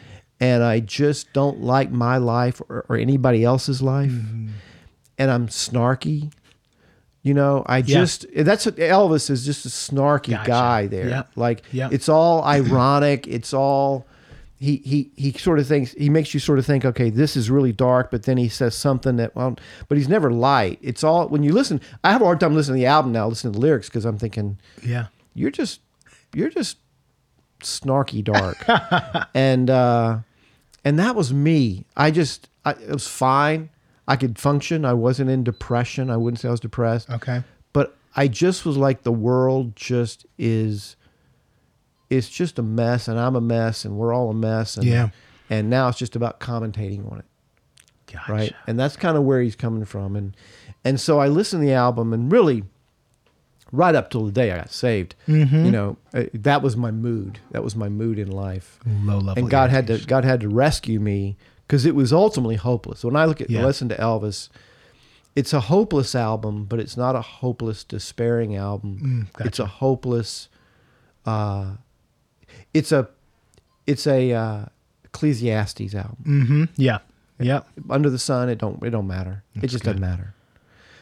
[0.40, 4.10] and I just don't like my life or, or anybody else's life.
[4.12, 4.48] Mm-hmm.
[5.18, 6.32] And I'm snarky.
[7.22, 10.46] You know, I just that's what Elvis is just a snarky Gotcha.
[10.48, 11.08] guy there.
[11.08, 11.30] Yep.
[11.36, 11.92] Like Yep.
[11.92, 13.26] it's all ironic.
[13.26, 14.06] It's all
[14.60, 17.50] he he he sort of thinks he makes you sort of think, okay, this is
[17.50, 19.56] really dark, but then he says something that well,
[19.88, 20.78] but he's never light.
[20.82, 21.80] It's all when you listen.
[22.04, 24.04] I have a hard time listening to the album now, listening to the lyrics because
[24.04, 25.06] I'm thinking, Yeah.
[25.34, 25.80] you're just
[26.34, 26.76] you're just
[27.60, 28.56] snarky dark
[29.34, 30.18] and uh
[30.84, 33.68] and that was me i just I, it was fine
[34.08, 37.42] i could function i wasn't in depression i wouldn't say i was depressed Okay.
[37.74, 40.96] but i just was like the world just is
[42.10, 45.08] it's just a mess and i'm a mess and we're all a mess and Yeah.
[45.48, 47.24] and now it's just about commentating on it
[48.12, 48.32] Gotcha.
[48.32, 50.36] right and that's kind of where he's coming from and
[50.84, 52.64] and so i listened to the album and really
[53.72, 55.64] right up till the day i got saved Mm-hmm.
[55.66, 59.34] you know uh, that was my mood that was my mood in life Low level.
[59.42, 63.14] and god had to god had to rescue me because it was ultimately hopeless when
[63.14, 63.64] i look at Yeah.
[63.64, 64.48] listen to elvis
[65.36, 68.98] it's a hopeless album but it's not a hopeless despairing album
[69.30, 69.46] Mm, gotcha.
[69.48, 70.48] it's a hopeless
[71.24, 71.74] uh
[72.74, 73.08] it's a
[73.86, 74.64] it's a uh
[75.04, 76.64] ecclesiastes album Mm-hmm.
[76.76, 76.98] Yeah.
[77.38, 77.66] Yep.
[77.88, 80.34] under the sun it don't it don't matter it just doesn't matter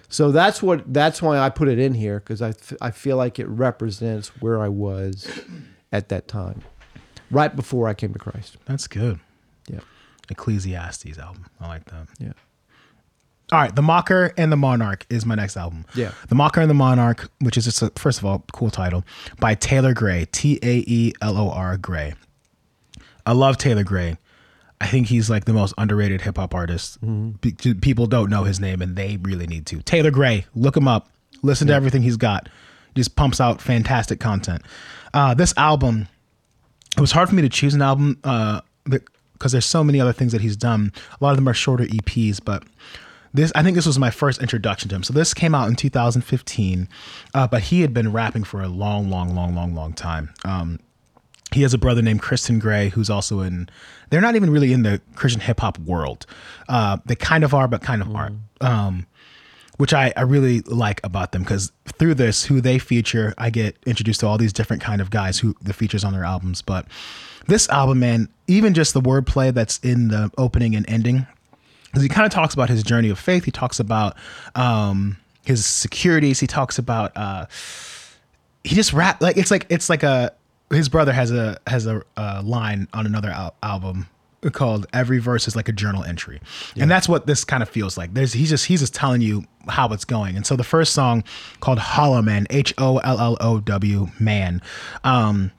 [0.09, 3.17] so that's what that's why i put it in here because I, f- I feel
[3.17, 5.29] like it represents where i was
[5.93, 6.63] at that time
[7.31, 9.19] right before i came to christ That's good.
[9.69, 9.81] yeah
[10.31, 11.47] Ecclesiastes album.
[11.61, 12.07] I like that.
[12.21, 12.33] yeah
[13.51, 15.87] All right, The Mocker and the Monarch is my next album.
[15.95, 16.13] Yeah.
[16.29, 19.05] The Mocker and the Monarch, which is just a, first of all, cool title
[19.41, 22.15] by Taelor Gray, T A E L O R Gray.
[23.25, 24.19] I love Taelor Gray.
[24.81, 26.99] I think he's like the most underrated hip hop artist.
[27.41, 29.79] Pe- people don't know his name and they really need to.
[29.79, 31.09] Taelor Gray, look him up.
[31.43, 32.49] Listen to everything he's got.
[32.95, 34.63] Just pumps out fantastic content.
[35.15, 36.07] Uh, this album,
[36.97, 40.13] it was hard for me to choose an album uh, because there's so many other
[40.13, 40.93] things that he's done.
[41.21, 42.65] A lot of them are shorter EPs, but
[43.39, 45.03] this I think this was my first introduction to him.
[45.03, 46.89] So this came out in 2015,
[47.35, 50.35] uh, but he had been rapping for a long, long, long, long, long time.
[50.45, 50.81] Um,
[51.53, 53.69] he has a brother named Kristen Gray who's also in.
[54.11, 56.27] They're not even really in the Christian hip hop world.
[56.69, 58.39] Uh, they kind of are, but kind of aren't.
[58.61, 59.07] Um,
[59.79, 63.77] which I, I really like about them because through this, who they feature, I get
[63.87, 66.63] introduced to all these different kind of guys who the features on their albums.
[66.63, 66.87] But
[67.47, 71.29] this album, man, even just the wordplay that's in the opening and ending,
[71.97, 73.45] he kind of talks about his journey of faith.
[73.45, 74.17] He talks about
[74.55, 76.41] um, his securities.
[76.41, 77.47] He talks about uh,
[78.65, 80.33] he just rap like it's like it's like a
[80.71, 84.07] his brother has a has a, uh line on another al- album
[84.53, 86.41] called every verse is like a journal entry
[86.77, 89.43] and that's what this kind of feels like there's he's just he's just telling you
[89.69, 91.25] how it's going and so the first song
[91.59, 94.63] called hollow man h-o-l-l-o-w man
[95.03, 95.51] um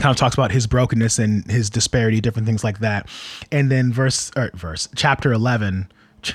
[0.00, 3.08] kind of talks about his brokenness and his disparity different things like that
[3.52, 5.90] and then verse or verse chapter 11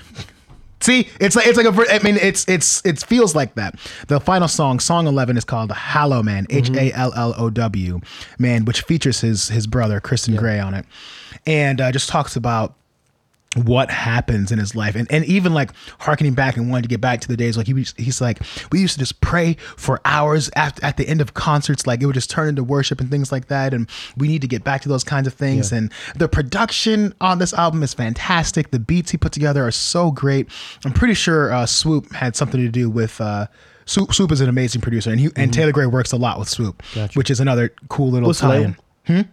[0.86, 1.94] See, it's like it's like a.
[1.96, 3.80] I mean, it's it's it feels like that.
[4.08, 8.02] The final song, song eleven, is called "Hallow Man," H A L L O W,
[8.38, 10.86] man, which features his his brother Kristen Gray on it,
[11.48, 12.76] and uh, just talks about
[13.56, 14.96] what happens in his life.
[14.96, 17.68] And, and even like harkening back and wanting to get back to the days like
[17.68, 18.42] he was, he's like
[18.72, 22.06] we used to just pray for hours at, at the end of concerts like it
[22.06, 23.74] would just turn into worship and things like that.
[23.74, 25.72] And we need to get back to those kinds of things.
[25.72, 28.72] And the production on this album is fantastic.
[28.72, 30.48] The beats he put together are so great.
[30.84, 33.48] I'm pretty sure uh, swoope had something to do with uh,
[33.86, 36.48] Swoope, Swoope is an amazing producer, and he, and Taelor Gray works a lot with
[36.50, 37.14] Swoope, Gotcha.
[37.14, 38.76] which is another cool little what's the label?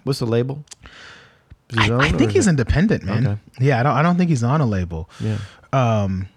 [0.05, 0.63] What's the label
[1.77, 3.27] I, I think he's it- independent, man.
[3.27, 3.41] Okay.
[3.61, 3.97] Yeah, I don't.
[3.97, 5.09] I don't think he's on a label.
[5.21, 5.39] yeah
[5.73, 6.29] Um.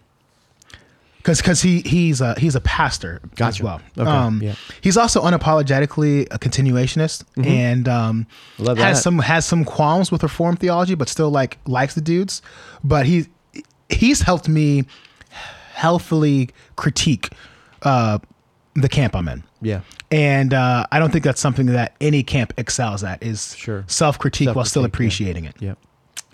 [1.18, 3.82] because because he he's a he's a pastor as well.
[3.98, 4.54] Okay, Um, yeah.
[4.82, 8.98] He's also unapologetically a continuationist and um, has that.
[8.98, 12.42] some has some qualms with reform theology, but still like likes the dudes.
[12.84, 13.26] But he
[13.90, 14.86] he's helped me
[15.74, 17.30] healthily critique
[17.82, 18.20] uh,
[18.76, 19.44] the camp I'm in.
[19.66, 19.82] Yeah.
[20.12, 23.84] And uh, I don't think that's something that any camp excels at is Sure.
[23.88, 24.96] self critique while still Self-critique, yeah.
[24.96, 25.56] appreciating it.
[25.60, 25.74] Yeah.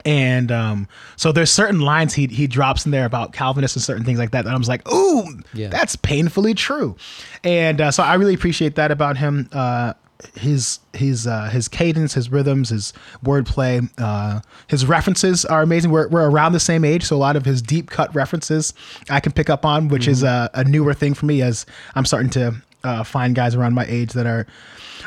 [0.04, 4.04] And um, so there's certain lines he he drops in there about Calvinists and certain
[4.04, 5.67] things like that that I was like, ooh, Yeah.
[5.70, 6.96] that's painfully true.
[7.44, 9.48] And uh, so I really appreciate that about him.
[9.52, 9.94] Uh,
[10.36, 15.89] his his uh, his cadence, his rhythms, his wordplay, uh, his references are amazing.
[15.91, 18.74] We're, we're around the same age, so a lot of his deep cut references
[19.10, 21.65] I can pick up on, which is a, a newer thing for me as
[21.96, 24.48] I'm starting to uh, find guys around my age that are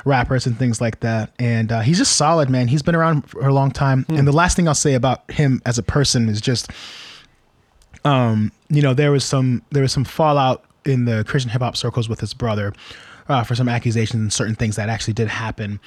[0.04, 1.32] rappers and things like that.
[1.38, 2.68] And uh, he's just solid, man.
[2.68, 4.06] He's been around for a long time.
[4.18, 6.70] And the last thing I'll say about him as a person is just,
[8.04, 11.76] um, you know, there was some there was some fallout in the Christian hip hop
[11.76, 12.72] circles with his brother.
[13.26, 15.80] Uh, for some accusations and certain things that actually did happen,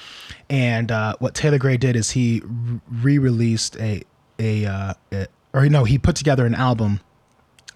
[0.49, 2.41] and uh, what Taelor Gray did is he
[2.89, 4.01] re-released a
[4.39, 6.99] a, uh, a or no he put together an album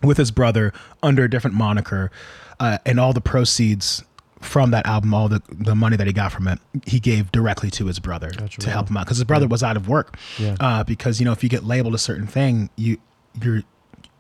[0.04, 2.12] with his brother under a different moniker,
[2.60, 4.04] uh, and all the proceeds
[4.40, 7.70] from that album, all the the money that he got from it, he gave directly
[7.72, 10.18] to his brother to help him out because his brother was out of work.
[10.40, 10.56] Yeah.
[10.60, 12.98] Uh, because you know if you get labeled a certain thing, you
[13.44, 13.62] you're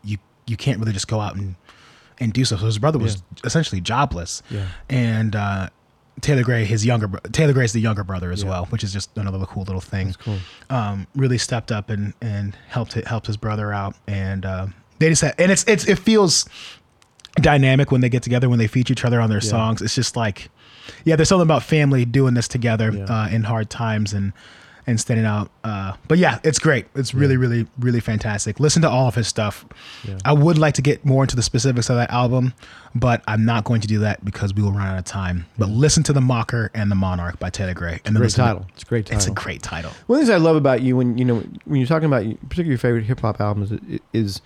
[0.03, 0.17] you
[0.47, 1.55] you can't really just go out and
[2.19, 2.55] and do so.
[2.55, 4.43] So his brother was essentially jobless.
[4.51, 4.67] Yeah.
[4.89, 5.69] And uh,
[6.19, 8.49] Taelor Gray, his younger Taelor Gray's the younger brother as Yeah.
[8.49, 10.13] well, which is just another cool little thing.
[10.19, 10.37] cool.
[10.69, 14.67] Um, really stepped up and and helped it, helped his brother out, and uh,
[15.01, 16.45] they just had, and it's it's it feels
[17.35, 19.81] dynamic when they get together when they feature each other on their songs.
[19.81, 20.49] It's just like,
[21.05, 23.05] yeah, there's something about family doing this together Yeah.
[23.05, 24.33] uh, in hard times and
[24.87, 25.51] and standing out.
[25.63, 26.87] Uh, but yeah, it's great.
[26.95, 28.59] It's really, really, really fantastic.
[28.59, 29.63] Listen to all of his stuff.
[30.03, 30.17] Yeah.
[30.25, 32.53] I would like to get more into the specifics of that album,
[32.95, 35.45] but I'm not going to do that because we will run out of time.
[35.59, 38.01] But listen to the Mocker and the Monarch by Taelor Gray.
[38.05, 38.65] And Great listen to- title.
[38.73, 39.17] It's a great title.
[39.19, 39.91] It's a great title.
[40.07, 42.23] One of the things I love about you when you know when you're talking about
[42.49, 43.71] particularly your favorite hip hop albums
[44.13, 44.41] is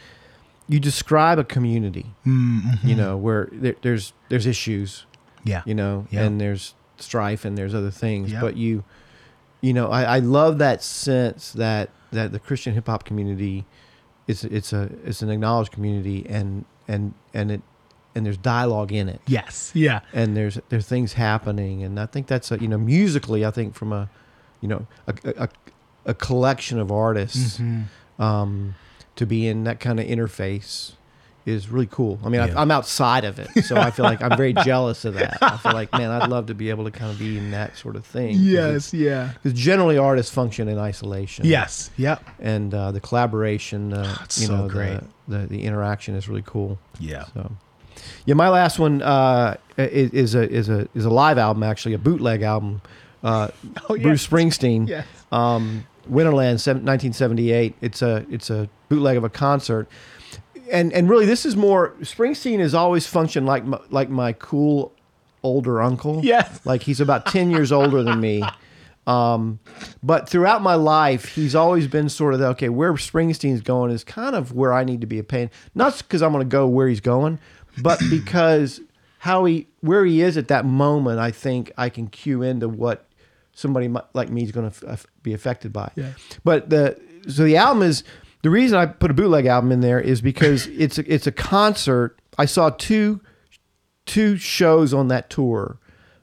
[0.68, 2.08] you describe a community.
[2.26, 2.88] Mm-hmm.
[2.88, 5.06] You know where there, there's there's issues.
[5.44, 5.62] Yeah.
[5.66, 6.24] You know, Yeah.
[6.24, 8.32] and there's strife and there's other things.
[8.32, 8.42] Yeah.
[8.42, 8.84] But you,
[9.62, 13.66] you know, I, I love that sense that that the Christian hip hop community
[14.28, 17.62] is it's a it's an acknowledged community and and and it
[18.16, 19.72] and there's dialogue in it Yes.
[19.76, 20.00] Yeah.
[20.14, 23.76] and there's there's things happening and I think that's a, you know musically I think
[23.76, 24.10] from a
[24.62, 25.50] you know a a,
[26.06, 28.22] a collection of artists Mm-hmm.
[28.22, 28.76] um,
[29.16, 30.94] to be in that kind of interface
[31.46, 32.18] is really cool.
[32.26, 32.56] I mean, Yeah.
[32.58, 35.38] I, I'm outside of it, so I feel like I'm very jealous of that.
[35.44, 37.78] I feel like, man, I'd love to be able to kind of be in that
[37.78, 38.36] sort of thing.
[38.40, 38.94] Yes.
[38.96, 39.32] Yeah.
[39.34, 41.46] because generally artists function in isolation.
[41.46, 41.92] Yes.
[41.98, 42.24] Yep.
[42.40, 45.00] and uh, the collaboration, uh, it's you so know, great.
[45.28, 46.80] The, the the interaction is really cool.
[47.00, 47.26] Yeah.
[47.36, 47.52] So,
[48.26, 51.94] yeah, my last one uh, is, is a is a is a live album, actually
[51.94, 52.82] a bootleg album.
[53.24, 53.50] Uh,
[53.90, 55.06] Oh, Bruce Springsteen, Yes.
[55.32, 57.76] um, Winterland, seven- 1978.
[57.82, 59.88] It's a it's a bootleg of a concert,
[60.72, 61.94] and and really this is more.
[62.02, 64.94] Springsteen has always functioned like my, like my cool
[65.44, 66.22] older uncle.
[66.24, 66.62] Yes.
[66.66, 68.44] like he's about ten years older than me.
[69.08, 69.60] Um,
[70.02, 72.70] but throughout my life, he's always been sort of the, okay.
[72.70, 75.52] Where Springsteen's going is kind of where I need to be a pain.
[75.76, 77.40] Not because I'm going to go where he's going,
[77.82, 78.82] but because
[79.20, 81.20] how he where he is at that moment.
[81.20, 83.05] I think I can cue into what
[83.56, 85.90] somebody like me is going to f- be affected by.
[85.96, 86.12] Yeah.
[86.44, 88.04] But the so the album is
[88.44, 91.32] the reason I put a bootleg album in there is because it's a, it's a
[91.32, 92.20] concert.
[92.38, 93.22] I saw two
[94.06, 95.80] two shows on that tour,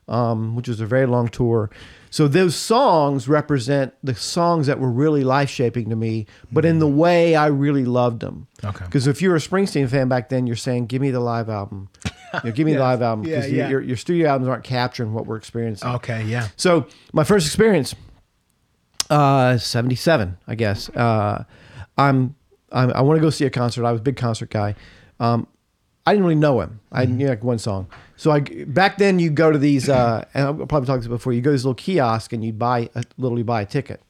[0.06, 1.70] um, which was a very long tour.
[2.10, 6.78] So those songs represent the songs that were really life shaping to me, but in
[6.78, 8.48] the way I really loved them.
[8.62, 8.84] Okay.
[8.84, 11.88] Because if you're a Springsteen fan back then, you're saying, "Give me the live album,
[12.34, 13.68] you know, give me the live album," because yeah.
[13.68, 15.88] your your studio albums aren't capturing what we're experiencing.
[15.88, 16.24] Okay.
[16.24, 16.48] Yeah.
[16.56, 17.94] So my first experience,
[19.10, 20.88] uh, seventy seven, I guess.
[20.90, 21.44] Uh,
[21.96, 22.34] I'm,
[22.70, 23.84] I'm I want to go see a concert.
[23.84, 24.74] I was a big concert guy.
[25.20, 25.46] Um,
[26.04, 26.80] I didn't really know him.
[26.90, 27.86] I knew like one song.
[28.16, 31.32] So I back then you go to these, uh, and I'll probably talk this before.
[31.32, 34.02] You go to this little kiosk and you buy a, literally buy a ticket.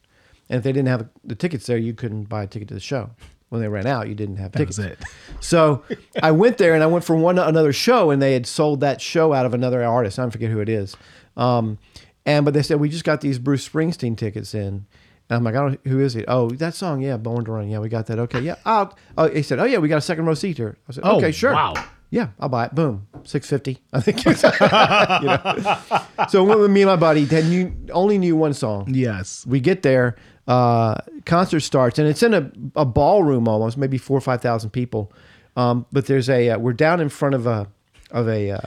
[0.49, 2.79] And if they didn't have the tickets there, you couldn't buy a ticket to the
[2.79, 3.11] show.
[3.53, 4.79] When they ran out, you didn't have That tickets.
[4.79, 4.99] was it.
[5.41, 5.83] So
[6.23, 8.99] I went there and I went for one another show, and they had sold that
[8.99, 10.17] show out of another artist.
[10.17, 10.95] I don't forget who it is.
[11.37, 11.77] Um,
[12.25, 14.87] and but they said we just got these Bruce Springsteen tickets in.
[15.29, 15.79] And I'm like, I don't.
[15.85, 16.25] Who is it?
[16.27, 17.69] Oh, that song, yeah, Born to Run.
[17.69, 18.17] Yeah, we got that.
[18.19, 18.55] Okay, yeah.
[18.65, 20.77] I'll, oh, he said, oh yeah, we got a second row seat here.
[20.89, 21.53] I said, Oh, okay, sure.
[21.53, 21.73] wow.
[22.09, 22.75] Yeah, I'll buy it.
[22.75, 23.79] Boom, six fifty.
[23.93, 24.23] I think.
[24.25, 26.27] you know?
[26.29, 27.25] So I went with me and my buddy.
[27.25, 29.45] Then you only knew one song Yes.
[29.45, 30.15] we get there
[30.47, 34.71] uh concert starts and it's in a, a ballroom almost maybe four or five thousand
[34.71, 35.11] people
[35.55, 37.67] um but there's a uh, we're down in front of a
[38.11, 38.59] of a uh,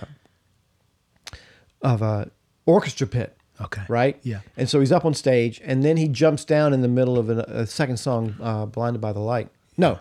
[1.83, 2.31] of a
[2.65, 3.83] orchestra pit Okay.
[3.89, 4.41] right Yeah.
[4.59, 7.31] and so he's up on stage and then he jumps down in the middle of
[7.31, 9.49] an, a second song uh blinded by the light
[9.79, 9.99] no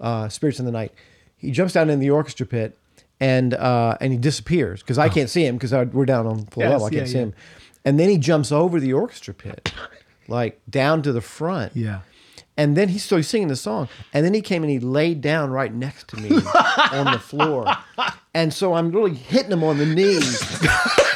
[0.00, 0.92] uh spirits in the night
[1.36, 2.76] he jumps down in the orchestra pit
[3.20, 6.62] and uh, and he disappears because I can't see him because we're down on full
[6.62, 6.86] Yes, level.
[6.86, 7.22] I can't yeah, see yeah.
[7.24, 7.34] him,
[7.84, 9.72] and then he jumps over the orchestra pit,
[10.28, 11.74] like down to the front.
[11.74, 12.00] Yeah.
[12.56, 13.88] And then he started singing the song.
[14.12, 16.30] And then he came and he laid down right next to me
[16.92, 17.66] on the floor.
[18.34, 20.40] And so I'm really hitting him on the knees.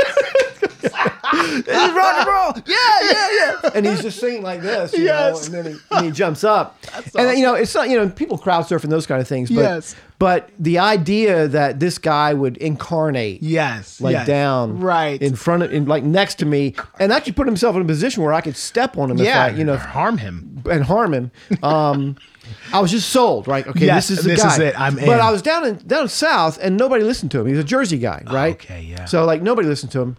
[1.61, 2.53] this is rock and roll.
[2.66, 2.76] Yeah,
[3.11, 3.30] yeah,
[3.64, 3.70] yeah.
[3.74, 4.92] And he's just singing like this.
[4.92, 5.48] You Yes.
[5.48, 5.59] Know?
[5.59, 6.78] And then he, and he jumps up.
[6.94, 9.28] and then, you know, it's not, you know, people crowd surf and those kind of
[9.28, 9.50] things.
[9.50, 9.94] But, Yes.
[10.18, 14.00] But the idea that this guy would incarnate Yes.
[14.00, 14.26] like yes.
[14.26, 15.20] down Right.
[15.20, 18.22] in front of in like next to me and actually put himself in a position
[18.22, 19.46] where I could step on him yeah.
[19.48, 20.62] if I, you know, harm him.
[20.70, 21.30] and harm him.
[21.62, 22.16] Um,
[22.72, 23.66] I was just sold, right?
[23.66, 24.53] Okay, Yes, this is the this guy.
[24.53, 24.80] is it.
[24.80, 25.20] I'm But.
[25.20, 27.46] I was down in down south, and nobody listened to him.
[27.46, 28.55] He's a Jersey guy, right?
[28.55, 29.05] okay, yeah.
[29.07, 30.16] So like nobody listened to him.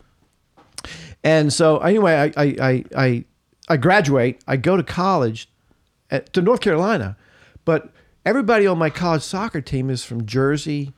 [1.23, 3.25] And so anyway, I I I
[3.69, 4.41] I, graduate.
[4.47, 5.49] I go to college
[6.11, 7.15] at, to North Carolina,
[7.65, 7.91] but
[8.25, 10.93] everybody on my college soccer team is from Jersey.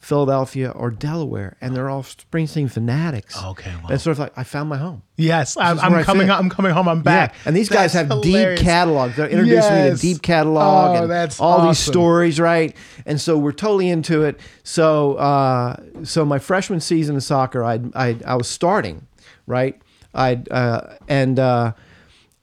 [0.00, 3.36] Philadelphia or Delaware, and they're all Springsteen fanatics.
[3.36, 3.88] Okay, wow.
[3.90, 5.02] And sort of like I found my home.
[5.16, 6.28] Yes, I'm, I'm coming.
[6.28, 6.36] fit.
[6.36, 6.86] I'm coming home.
[6.88, 7.32] I'm back.
[7.32, 7.40] Yeah.
[7.46, 8.60] And these guys That's have hilarious.
[8.60, 9.16] deep catalogs.
[9.16, 12.76] They're introducing me to deep catalog Oh, and that's all these stories, right?
[13.06, 14.38] And so we're totally into it.
[14.62, 15.74] So, uh,
[16.04, 19.04] so my freshman season of soccer, I I, I was starting,
[19.48, 19.80] right?
[20.14, 21.72] I uh, and uh,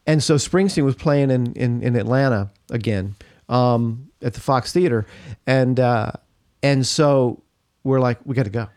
[0.05, 3.15] and so Springsteen was playing in in, in Atlanta again
[3.49, 5.05] um, at the Fox Theater,
[5.47, 6.11] and uh,
[6.61, 7.41] and so
[7.83, 8.67] we're like, we got to go,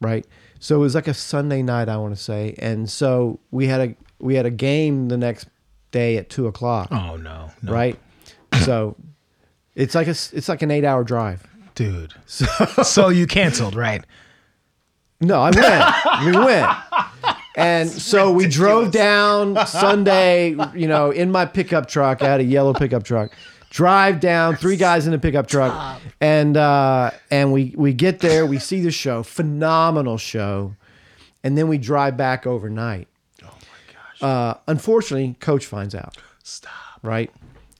[0.00, 0.26] right?
[0.60, 3.80] So it was like a Sunday night, I want to say, and so we had
[3.90, 5.46] a we had a game the next
[5.90, 7.72] day at two o'clock, Oh no, no.
[7.72, 7.98] right?
[8.64, 8.96] So
[9.74, 11.46] it's like a it's like an eight hour drive.
[11.74, 12.14] dude.
[12.26, 12.46] So,
[12.82, 14.04] so you canceled, right?
[15.20, 16.26] No, I went.
[16.34, 16.68] we went.
[17.56, 22.22] And so we drove down Sunday, you know, in my pickup truck.
[22.22, 23.32] I had a yellow pickup truck.
[23.70, 28.46] Drive down, three guys in a pickup truck, and uh, and we we get there.
[28.46, 30.76] We see the show, phenomenal show,
[31.42, 33.08] and then we drive back overnight.
[33.42, 34.22] Oh my gosh!
[34.22, 36.16] Uh, unfortunately, coach finds out.
[36.42, 36.72] Stop.
[37.02, 37.30] Right,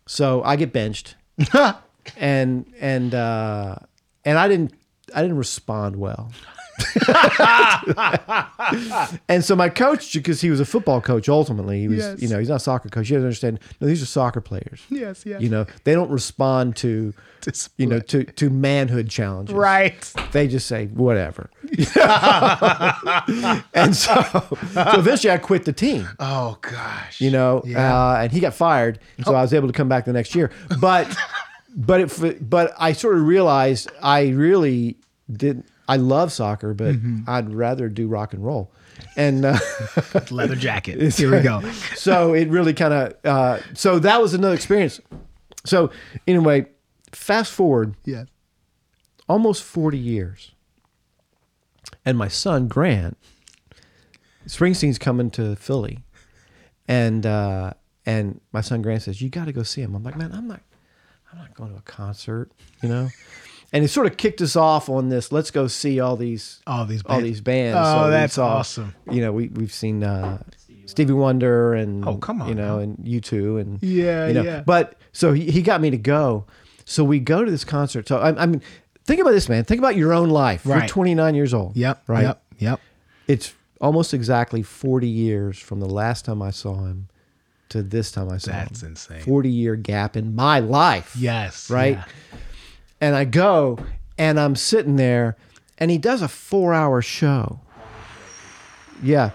[0.06, 1.14] so I get benched,
[2.16, 3.76] and and uh,
[4.24, 4.74] and I didn't
[5.14, 6.30] I didn't respond well.
[9.28, 12.22] and so my coach, because he was a football coach, ultimately he was, Yes.
[12.22, 13.08] you know, he's not a soccer coach.
[13.10, 13.60] You have to understand.
[13.80, 14.80] No, these are soccer players.
[14.90, 15.40] Yes, yes.
[15.40, 17.12] You know, they don't respond to,
[17.76, 19.54] you know, to to manhood challenges.
[19.54, 20.12] Right.
[20.32, 21.50] They just say whatever.
[23.74, 24.22] and so,
[24.72, 27.20] so eventually I quit the team Oh gosh.
[27.20, 27.92] you know, Yeah.
[27.92, 27.96] Oh.
[28.10, 30.50] uh, and he got fired, so I was able to come back the next year.
[30.80, 31.14] But,
[31.74, 34.96] but it, but I sort of realized I really
[35.32, 35.64] did.
[35.88, 37.28] I love soccer, but Mm-hmm.
[37.28, 38.72] I'd rather do rock and roll,
[39.16, 39.58] and uh,
[40.30, 41.14] leather jacket.
[41.14, 41.60] Here we go.
[41.96, 43.14] so it really kind of.
[43.24, 45.00] Uh, so that was another experience.
[45.64, 45.90] So
[46.26, 46.66] anyway,
[47.12, 48.24] fast forward Yeah.
[49.28, 50.52] almost 40 years.
[52.04, 53.16] And my son, Grant,
[54.46, 56.00] Springsteen's coming to Philly.
[56.88, 57.72] And uh,
[58.04, 59.94] and my son Grant says, You gotta go see him.
[59.94, 60.60] I'm like, man, I'm not
[61.32, 63.08] I'm not going to a concert, you know?
[63.72, 66.84] And it sort of kicked us off on this, let's go see all these All
[66.86, 67.76] these all these bands.
[67.80, 68.94] Oh, we that's saw, awesome.
[69.10, 70.42] You know, we we've seen uh,
[70.86, 72.78] Stevie Wonder and Oh, come on you know, now.
[72.78, 74.42] and U2 and Yeah, you know.
[74.42, 74.62] yeah.
[74.64, 76.46] But so he, he got me to go.
[76.84, 78.06] So we go to this concert.
[78.06, 78.62] So I, I mean,
[79.04, 79.64] think about this, man.
[79.64, 80.64] Think about your own life.
[80.64, 81.76] You're 29 years old.
[81.76, 82.02] Yep.
[82.06, 82.22] Right.
[82.22, 82.42] Yep.
[82.58, 82.80] Yep.
[83.26, 87.08] It's almost exactly 40 years from the last time I saw him
[87.70, 88.66] to this time I saw him.
[88.68, 89.20] That's insane.
[89.22, 91.16] 40 year gap in my life.
[91.18, 91.68] Yes.
[91.68, 91.96] Right.
[91.96, 92.04] yeah.
[93.00, 93.78] And I go
[94.18, 95.36] and I'm sitting there
[95.78, 97.60] and he does a four hour show.
[99.02, 99.30] Yeah.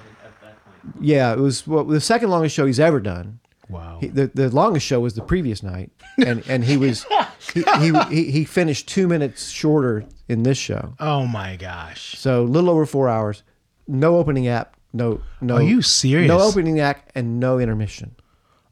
[1.00, 1.34] Yeah.
[1.34, 3.40] It was well, the second longest show he's ever done.
[3.70, 4.00] Wow.
[4.02, 7.06] He, the, the longest show was the previous night, and, and he was
[7.54, 10.94] he, he, he, he finished two minutes shorter in this show.
[11.00, 12.18] oh my gosh.
[12.18, 13.44] So a little over four hours,
[13.88, 15.56] no opening act, no no.
[15.56, 16.28] Are you serious?
[16.28, 18.14] No opening act and no intermission.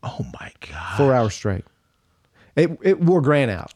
[0.04, 0.98] Oh my god.
[0.98, 1.64] Four hours straight.
[2.58, 3.74] It it wore Grant out.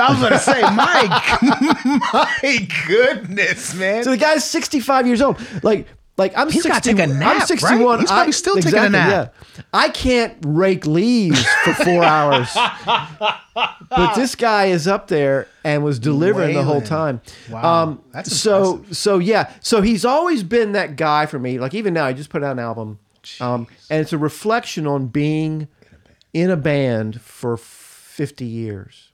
[0.00, 1.40] I was gonna say, my
[2.12, 4.04] my goodness, man.
[4.04, 5.38] So the guy's sixty five years old.
[5.62, 5.86] Like
[6.18, 7.48] like I'm He's 60, gotta take a nap, I'm right?
[7.48, 8.00] sixty one.
[8.00, 9.34] He's probably still taking a nap.
[9.56, 9.62] Yeah.
[9.72, 12.50] I can't rake leaves for four hours.
[13.54, 16.86] but this guy is up there and was delivering the whole Wailing.
[16.88, 17.20] time.
[17.48, 17.98] Um, Wow.
[18.12, 18.96] That's so impressive.
[18.96, 19.52] so yeah.
[19.60, 21.58] So he's always been that guy for me.
[21.58, 22.98] Like even now, I just put out an album,
[23.40, 25.68] um, and it's a reflection on being
[26.34, 29.11] in a band for fifty years.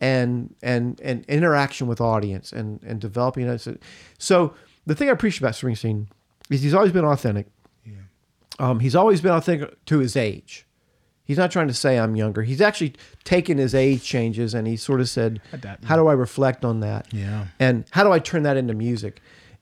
[0.00, 3.82] And and and interaction with audience and and developing it.
[4.18, 6.08] So the thing I appreciate about Springsteen
[6.50, 7.46] is he's always been authentic.
[8.58, 10.66] Um, he's always been authentic to his age.
[11.24, 12.42] He's not trying to say I'm younger.
[12.42, 12.94] He's actually
[13.24, 16.80] taken his age changes and he sort of said, Adapt, "How do I reflect on
[16.80, 17.12] that?
[17.12, 17.46] Yeah.
[17.58, 19.20] And how do I turn that into music?"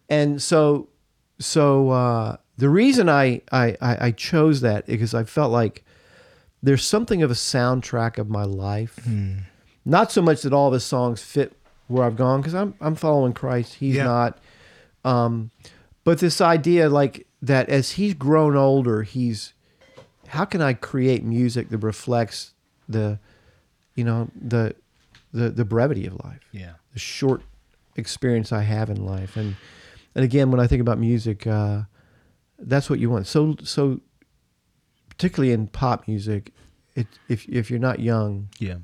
[0.08, 0.88] And so,
[1.38, 5.84] so uh, the reason I, I I I chose that because I felt like
[6.62, 8.98] there's something of a soundtrack of my life.
[9.84, 11.52] Not so much that all of his songs fit
[11.88, 13.74] where I've gone because I'm I'm following Christ.
[13.74, 14.04] He's Yeah.
[14.04, 14.38] not.
[15.04, 15.50] Um,
[16.04, 19.52] but this idea, like that, as he's grown older, he's
[20.28, 22.54] how can I create music that reflects
[22.88, 23.18] the,
[23.94, 24.74] you know, the,
[25.32, 26.74] the the brevity of life, Yeah.
[26.94, 27.42] the short
[27.96, 29.56] experience I have in life, and
[30.14, 31.82] and again, when I think about music, uh,
[32.58, 33.26] that's what you want.
[33.26, 34.00] So so,
[35.10, 36.52] particularly in pop music,
[36.94, 38.76] it, if if you're not young Yeah.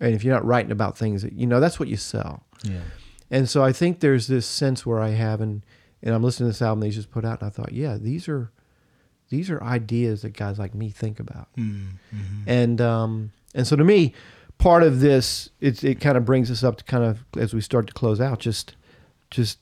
[0.00, 2.42] And if you're not writing about things that you know, that's what you sell.
[2.64, 2.80] Yeah.
[3.30, 5.62] And so I think there's this sense where I have, and
[6.02, 7.96] and I'm listening to this album that he's just put out, and I thought, yeah,
[7.98, 8.50] these are
[9.28, 12.48] these are ideas that guys like me think about, Mm-hmm.
[12.48, 14.12] and um and so to me,
[14.58, 17.60] part of this it it kind of brings us up to kind of as we
[17.60, 18.74] start to close out, just
[19.30, 19.58] just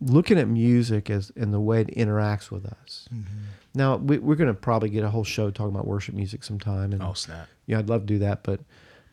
[0.00, 3.08] looking at music as and the way it interacts with us.
[3.12, 3.26] Mm-hmm.
[3.74, 6.92] Now we, we're going to probably get a whole show talking about worship music sometime,
[6.92, 7.48] and Oh snap.
[7.66, 8.60] yeah, I'd love to do that, but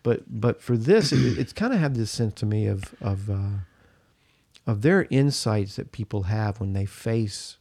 [0.07, 3.29] but but for this, it, it's kind of had this sense to me of of
[3.29, 3.57] uh,
[4.65, 7.57] of their insights that people have when they face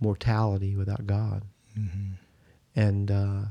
[0.00, 1.42] mortality without God,
[1.78, 2.12] Mm-hmm.
[2.74, 3.42] and uh,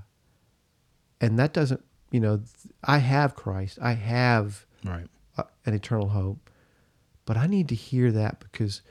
[1.22, 2.42] and that doesn't, you know,
[2.84, 5.08] I have Christ, I have Right.
[5.38, 6.50] uh, an eternal hope,
[7.26, 8.82] but I need to hear that because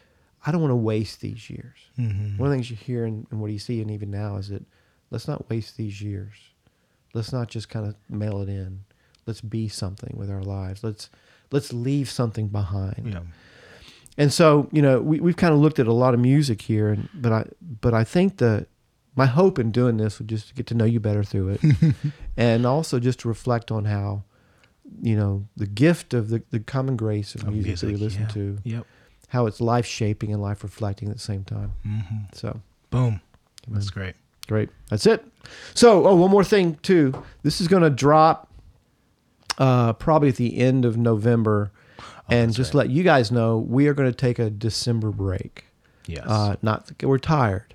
[0.47, 1.79] I don't want to waste these years.
[1.99, 2.39] Mm-hmm.
[2.39, 4.49] One of the things you hear and, and what you see, and even now, is
[4.49, 4.65] that
[5.11, 6.33] let's not waste these years.
[7.13, 8.81] Let's not just kind of mail it in.
[9.27, 10.83] Let's be something with our lives.
[10.85, 11.11] Let's
[11.51, 13.13] let's leave something behind.
[13.13, 13.21] Yeah.
[14.17, 16.89] And so, you know, we we've kind of looked at a lot of music here,
[16.91, 17.47] and but I
[17.81, 18.67] but I think the
[19.17, 21.61] my hope in doing this was just to get to know you better through it,
[22.37, 24.25] and also just to reflect on how,
[25.01, 28.23] you know, the gift of the, the common grace of Of music, that we listen
[28.23, 28.29] yeah.
[28.29, 28.87] to, Yep.
[29.29, 31.73] how it's life shaping and life reflecting at the same time.
[31.87, 32.17] Mm-hmm.
[32.33, 32.61] So
[32.91, 33.21] Boom.
[33.69, 34.15] That's great.
[34.47, 34.69] Great.
[34.91, 35.25] That's it.
[35.75, 37.15] So, oh, one more thing too.
[37.43, 38.49] This is going to drop
[39.59, 41.71] uh, probably at the end of November,
[42.29, 42.81] and Oh, that's just right.
[42.87, 45.65] let you guys know we are going to take a December break.
[46.07, 46.25] Yes.
[46.27, 47.75] Uh, not we're tired,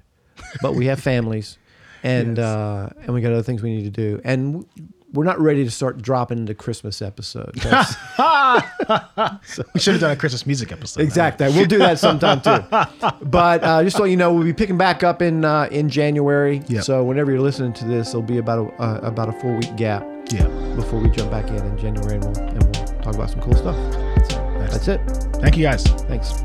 [0.61, 1.57] but we have families,
[2.03, 2.45] and Yes.
[2.45, 4.67] uh, and we got other things we need to do, and w-
[5.11, 7.59] we're not ready to start dropping into Christmas episodes.
[7.63, 7.95] That's-
[9.73, 11.01] we should have done a Christmas music episode.
[11.01, 11.47] Exactly.
[11.47, 12.63] We'll do that sometime too.
[13.25, 16.61] But uh, just so you know, we'll be picking back up in uh, in January.
[16.67, 16.83] Yep.
[16.83, 19.75] So whenever you're listening to this, there'll be about a uh, about a four week
[19.75, 20.47] gap Yeah.
[20.75, 23.55] before we jump back in in January, and we'll and we'll talk about some cool
[23.55, 23.75] stuff.
[24.29, 25.01] So that's it.
[25.41, 25.83] Thank you guys.
[25.83, 26.43] Thanks.